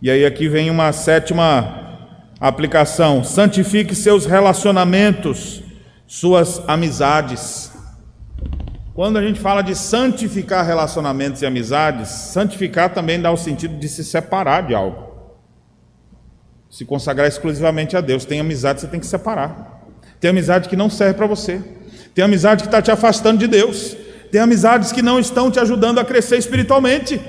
[0.00, 1.98] E aí aqui vem uma sétima
[2.38, 5.62] aplicação: santifique seus relacionamentos,
[6.06, 7.72] suas amizades.
[8.98, 13.88] Quando a gente fala de santificar relacionamentos e amizades, santificar também dá o sentido de
[13.88, 15.12] se separar de algo.
[16.68, 18.24] Se consagrar exclusivamente a Deus.
[18.24, 19.86] Tem amizade, você tem que separar.
[20.18, 21.62] Tem amizade que não serve para você.
[22.12, 23.96] Tem amizade que está te afastando de Deus.
[24.32, 27.20] Tem amizades que não estão te ajudando a crescer espiritualmente.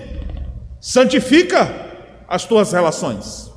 [0.82, 1.72] Santifica
[2.28, 3.52] as tuas relações.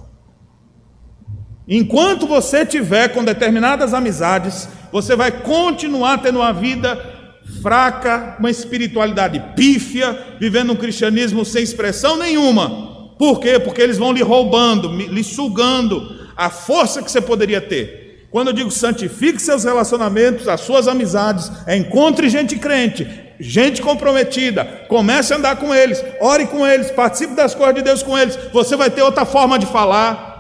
[1.66, 7.11] Enquanto você tiver com determinadas amizades, você vai continuar tendo uma vida
[7.62, 13.14] fraca, uma espiritualidade pífia, vivendo um cristianismo sem expressão nenhuma.
[13.18, 13.58] Por quê?
[13.58, 18.26] Porque eles vão lhe roubando, lhe sugando a força que você poderia ter.
[18.30, 23.06] Quando eu digo santifique seus relacionamentos, as suas amizades, encontre gente crente,
[23.38, 28.02] gente comprometida, comece a andar com eles, ore com eles, participe das coisas de Deus
[28.02, 28.38] com eles.
[28.52, 30.32] Você vai ter outra forma de falar,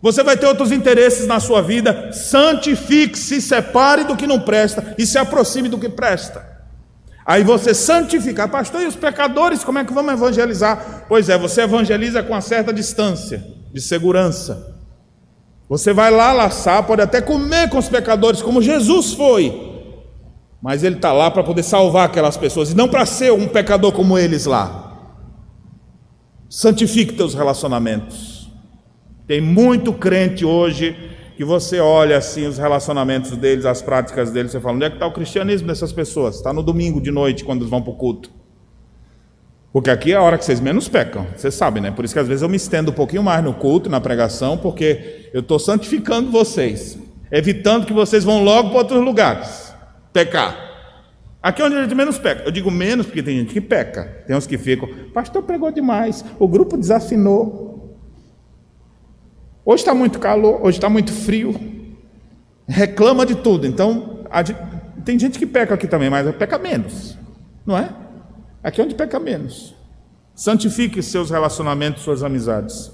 [0.00, 2.12] você vai ter outros interesses na sua vida.
[2.12, 6.51] Santifique, se separe do que não presta e se aproxime do que presta.
[7.24, 11.04] Aí você santifica, pastor, e os pecadores, como é que vamos evangelizar?
[11.08, 14.76] Pois é, você evangeliza com uma certa distância de segurança.
[15.68, 19.72] Você vai lá laçar, pode até comer com os pecadores, como Jesus foi,
[20.60, 23.92] mas ele está lá para poder salvar aquelas pessoas e não para ser um pecador
[23.92, 24.82] como eles lá.
[26.48, 28.50] Santifique teus relacionamentos.
[29.26, 30.94] Tem muito crente hoje
[31.42, 34.94] que você olha assim os relacionamentos deles, as práticas deles, você fala, onde é que
[34.94, 36.36] está o cristianismo dessas pessoas?
[36.36, 38.30] Está no domingo de noite, quando eles vão para o culto.
[39.72, 41.90] Porque aqui é a hora que vocês menos pecam, vocês sabem, né?
[41.90, 44.56] Por isso que às vezes eu me estendo um pouquinho mais no culto, na pregação,
[44.56, 46.96] porque eu estou santificando vocês,
[47.32, 49.74] evitando que vocês vão logo para outros lugares
[50.12, 50.56] pecar.
[51.42, 52.44] Aqui é onde a gente menos peca.
[52.44, 54.04] Eu digo menos porque tem gente que peca.
[54.28, 57.71] Tem uns que ficam, pastor pregou demais, o grupo desafinou,
[59.64, 61.54] Hoje está muito calor, hoje está muito frio,
[62.66, 63.66] reclama de tudo.
[63.66, 64.24] Então,
[65.04, 67.16] tem gente que peca aqui também, mas peca menos,
[67.64, 67.90] não é?
[68.62, 69.74] Aqui é onde peca menos.
[70.34, 72.90] Santifique seus relacionamentos, suas amizades.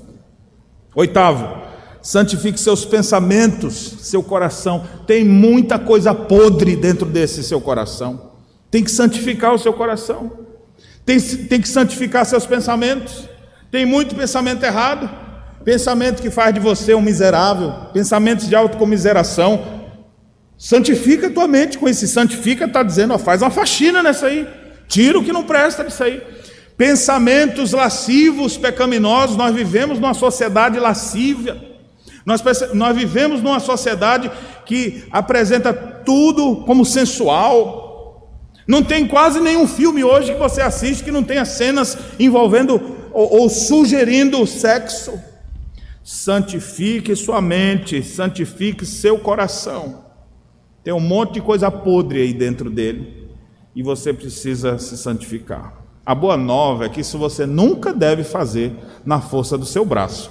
[0.95, 1.63] Oitavo,
[2.03, 4.87] santifique seus pensamentos, seu coração.
[5.07, 8.33] Tem muita coisa podre dentro desse seu coração.
[8.71, 10.31] Tem que santificar o seu coração.
[11.05, 13.29] Tem, tem que santificar seus pensamentos.
[13.71, 15.28] Tem muito pensamento errado.
[15.69, 19.63] Pensamento que faz de você um miserável, pensamentos de autocomiseração.
[20.57, 24.49] Santifica a tua mente com esse santifica, está dizendo, ó, faz uma faxina nessa aí,
[24.89, 26.23] tira o que não presta disso aí.
[26.75, 31.63] Pensamentos lascivos, pecaminosos, nós vivemos numa sociedade lascívia,
[32.25, 32.43] nós,
[32.73, 34.31] nós vivemos numa sociedade
[34.65, 38.33] que apresenta tudo como sensual.
[38.67, 42.81] Não tem quase nenhum filme hoje que você assiste que não tenha cenas envolvendo
[43.13, 45.28] ou, ou sugerindo sexo
[46.11, 50.07] santifique sua mente, santifique seu coração.
[50.83, 53.29] Tem um monte de coisa podre aí dentro dele
[53.77, 55.75] e você precisa se santificar.
[56.07, 58.73] A boa nova é que isso você nunca deve fazer
[59.05, 60.31] na força do seu braço.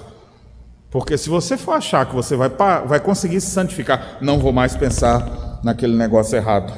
[0.89, 4.75] Porque se você for achar que você vai, vai conseguir se santificar, não vou mais
[4.75, 6.73] pensar naquele negócio errado.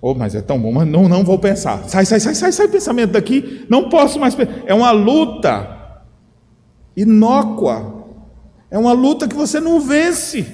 [0.00, 1.84] Oh, mas é tão bom, mas não, não vou pensar.
[1.84, 3.64] Sai, sai, sai, sai, sai pensamento daqui.
[3.70, 4.36] Não posso mais.
[4.66, 6.02] É uma luta
[6.96, 7.91] inócua
[8.72, 10.46] é uma luta que você não vence.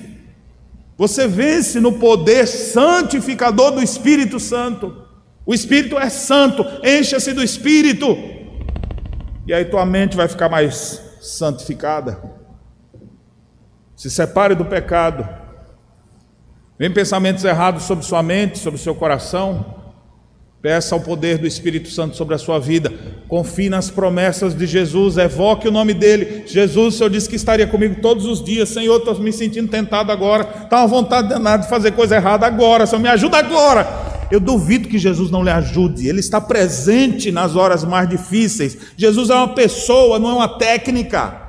[0.96, 5.06] Você vence no poder santificador do Espírito Santo.
[5.46, 8.06] O Espírito é santo, encha-se do Espírito.
[9.46, 12.20] E aí tua mente vai ficar mais santificada.
[13.94, 15.26] Se separe do pecado.
[16.76, 19.77] Vem pensamentos errados sobre sua mente, sobre seu coração.
[20.60, 22.92] Peça ao poder do Espírito Santo sobre a sua vida.
[23.28, 25.16] Confie nas promessas de Jesus.
[25.16, 26.42] Evoque o nome dele.
[26.46, 28.68] Jesus, o Senhor disse que estaria comigo todos os dias.
[28.68, 30.64] Senhor, estou me sentindo tentado agora.
[30.64, 32.86] Está uma vontade danada de fazer coisa errada agora.
[32.86, 33.86] Senhor, me ajuda agora.
[34.32, 36.08] Eu duvido que Jesus não lhe ajude.
[36.08, 38.76] Ele está presente nas horas mais difíceis.
[38.96, 41.40] Jesus é uma pessoa, não é uma técnica.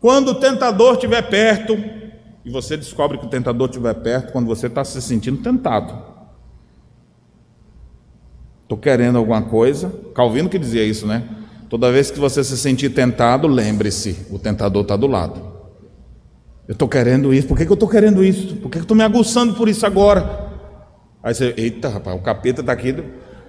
[0.00, 1.78] Quando o tentador estiver perto,
[2.42, 6.13] e você descobre que o tentador estiver perto, quando você está se sentindo tentado.
[8.64, 9.92] Estou querendo alguma coisa.
[10.14, 11.22] Calvino que dizia isso, né?
[11.68, 15.40] Toda vez que você se sentir tentado, lembre-se: o tentador está do lado.
[16.66, 17.46] Eu estou querendo isso.
[17.46, 18.56] Por que, que eu estou querendo isso?
[18.56, 20.48] Por que, que eu estou me aguçando por isso agora?
[21.22, 23.04] Aí você, eita, rapaz, o capeta está aqui do,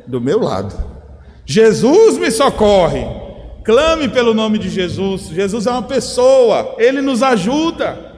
[0.05, 0.76] do meu lado.
[1.45, 3.05] Jesus me socorre.
[3.63, 5.30] Clame pelo nome de Jesus.
[5.30, 8.13] Jesus é uma pessoa, ele nos ajuda.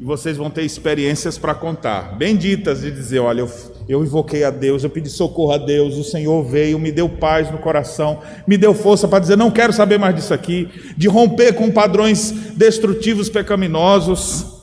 [0.00, 3.50] E vocês vão ter experiências para contar, benditas, de dizer: olha, eu,
[3.88, 7.50] eu invoquei a Deus, eu pedi socorro a Deus, o Senhor veio, me deu paz
[7.50, 11.54] no coração, me deu força para dizer: não quero saber mais disso aqui, de romper
[11.54, 14.58] com padrões destrutivos, pecaminosos.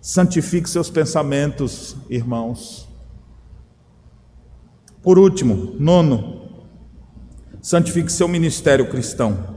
[0.00, 2.88] Santifique seus pensamentos, irmãos.
[5.00, 6.48] Por último, nono,
[7.60, 9.52] santifique seu ministério cristão.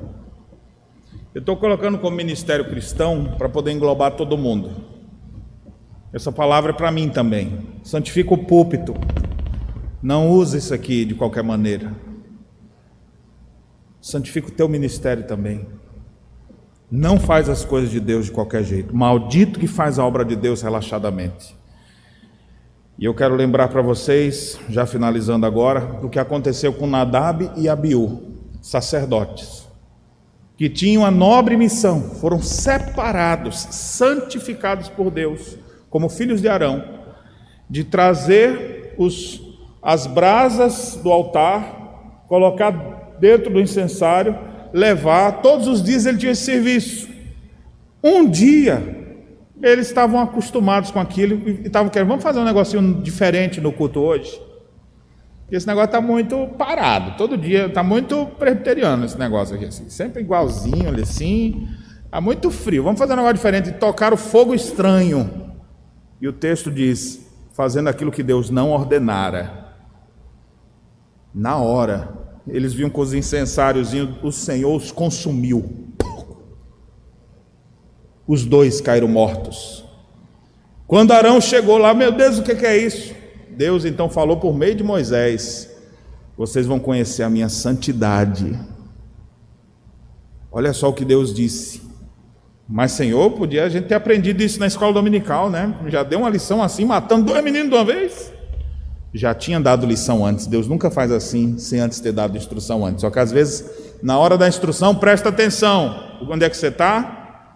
[1.33, 4.94] Eu estou colocando como ministério cristão para poder englobar todo mundo.
[6.15, 7.59] Essa palavra é para mim também.
[7.83, 8.95] Santifica o púlpito.
[10.01, 11.91] Não use isso aqui de qualquer maneira.
[13.99, 15.67] Santifica o teu ministério também.
[16.89, 18.95] Não faz as coisas de Deus de qualquer jeito.
[18.95, 21.53] Maldito que faz a obra de Deus relaxadamente.
[22.97, 27.67] E eu quero lembrar para vocês, já finalizando agora, do que aconteceu com Nadab e
[27.67, 28.23] Abiú,
[28.61, 29.67] sacerdotes,
[30.55, 35.57] que tinham a nobre missão, foram separados, santificados por Deus,
[35.95, 36.83] como filhos de Arão,
[37.69, 39.41] de trazer os,
[39.81, 44.37] as brasas do altar, colocar dentro do incensário,
[44.73, 47.07] levar, todos os dias ele tinha esse serviço.
[48.03, 49.05] Um dia
[49.63, 54.01] eles estavam acostumados com aquilo e estavam querendo, vamos fazer um negocinho diferente no culto
[54.01, 54.37] hoje?
[55.49, 60.21] Esse negócio está muito parado, todo dia, está muito presbiteriano esse negócio aqui, assim, sempre
[60.21, 61.69] igualzinho, ali assim,
[62.03, 65.44] está muito frio, vamos fazer um negócio diferente, tocar o fogo estranho.
[66.25, 67.19] E o texto diz,
[67.53, 69.75] fazendo aquilo que Deus não ordenara.
[71.31, 72.17] Na hora,
[72.47, 73.91] eles viam com os incensários,
[74.23, 75.85] o Senhor os consumiu
[78.27, 79.85] os dois caíram mortos.
[80.87, 83.13] Quando Arão chegou lá, meu Deus, o que é isso?
[83.51, 85.69] Deus então falou por meio de Moisés:
[86.35, 88.59] Vocês vão conhecer a minha santidade.
[90.51, 91.84] Olha só o que Deus disse.
[92.67, 95.73] Mas, Senhor, podia a gente ter aprendido isso na escola dominical, né?
[95.87, 98.33] Já deu uma lição assim, matando dois meninos de uma vez.
[99.13, 100.47] Já tinha dado lição antes.
[100.47, 103.01] Deus nunca faz assim, sem antes ter dado instrução antes.
[103.01, 106.17] Só que às vezes, na hora da instrução, presta atenção.
[106.27, 107.51] Onde é que você está?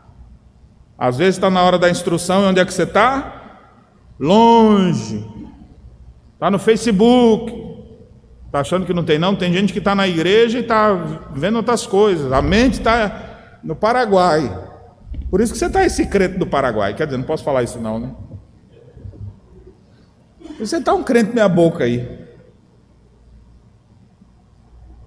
[0.97, 3.61] Às vezes está na hora da instrução e onde é que você está?
[4.19, 5.25] Longe.
[6.35, 7.51] Está no Facebook.
[8.45, 9.35] Está achando que não tem, não?
[9.35, 10.93] Tem gente que está na igreja e está
[11.33, 12.31] vendo outras coisas.
[12.31, 14.68] A mente está no Paraguai.
[15.29, 16.95] Por isso que você está esse crente do Paraguai.
[16.95, 18.11] Quer dizer, não posso falar isso, não, né?
[20.59, 22.19] Você está um crente meia boca aí.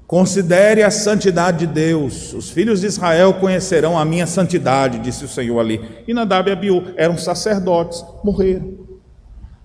[0.07, 2.33] Considere a santidade de Deus.
[2.35, 5.81] Os filhos de Israel conhecerão a minha santidade, disse o Senhor ali.
[6.07, 8.79] E Nadab e Abiú eram sacerdotes, morreram.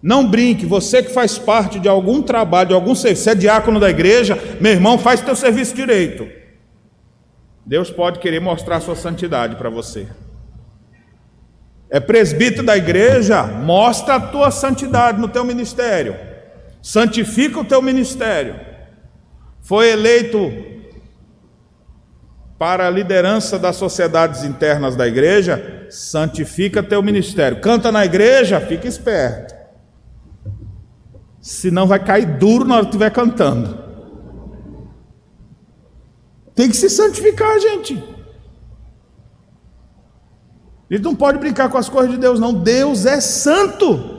[0.02, 3.80] Não brinque, você que faz parte de algum trabalho, de algum serviço, você é diácono
[3.80, 6.28] da igreja, meu irmão, faz teu serviço direito.
[7.66, 10.08] Deus pode querer mostrar sua santidade para você.
[11.90, 16.16] É presbítero da igreja, mostra a tua santidade no teu ministério.
[16.82, 18.68] Santifica o teu ministério
[19.68, 20.50] foi eleito
[22.58, 27.60] para a liderança das sociedades internas da igreja, santifica teu ministério.
[27.60, 29.54] Canta na igreja, fica esperto.
[31.42, 33.78] Senão vai cair duro na hora que estiver cantando.
[36.56, 38.02] Tem que se santificar, gente.
[40.90, 42.54] Ele não pode brincar com as coisas de Deus, não.
[42.54, 44.18] Deus é santo.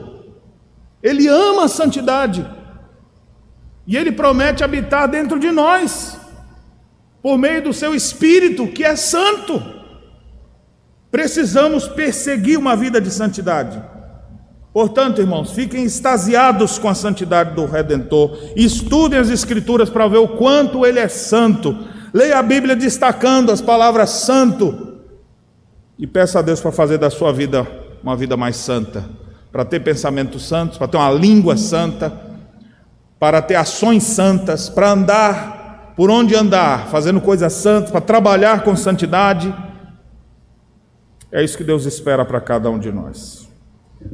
[1.01, 2.45] Ele ama a santidade.
[3.87, 6.19] E Ele promete habitar dentro de nós,
[7.23, 9.61] por meio do Seu Espírito, que é santo.
[11.09, 13.81] Precisamos perseguir uma vida de santidade.
[14.71, 18.37] Portanto, irmãos, fiquem extasiados com a santidade do Redentor.
[18.55, 21.75] Estudem as Escrituras para ver o quanto Ele é santo.
[22.13, 24.88] Leia a Bíblia destacando as palavras santo.
[25.99, 27.67] E peça a Deus para fazer da sua vida
[28.01, 29.07] uma vida mais santa.
[29.51, 32.29] Para ter pensamentos santos, para ter uma língua santa
[33.19, 38.73] para ter ações santas, para andar por onde andar, fazendo coisas santas, para trabalhar com
[38.73, 39.53] santidade.
[41.29, 43.49] É isso que Deus espera para cada um de nós.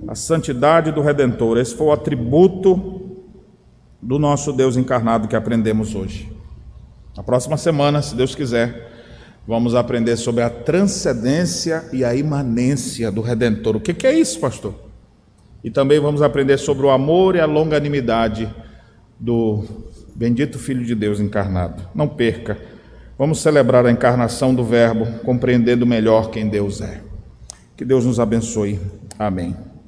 [0.07, 3.23] A santidade do Redentor, esse foi o atributo
[4.01, 6.35] do nosso Deus encarnado que aprendemos hoje.
[7.15, 8.94] Na próxima semana, se Deus quiser,
[9.47, 13.75] vamos aprender sobre a transcendência e a imanência do Redentor.
[13.75, 14.73] O que é isso, pastor?
[15.63, 18.53] E também vamos aprender sobre o amor e a longanimidade
[19.19, 19.63] do
[20.15, 21.87] bendito Filho de Deus encarnado.
[21.93, 22.57] Não perca.
[23.17, 27.01] Vamos celebrar a encarnação do Verbo, compreendendo melhor quem Deus é.
[27.75, 28.79] Que Deus nos abençoe.
[29.17, 29.55] Amém.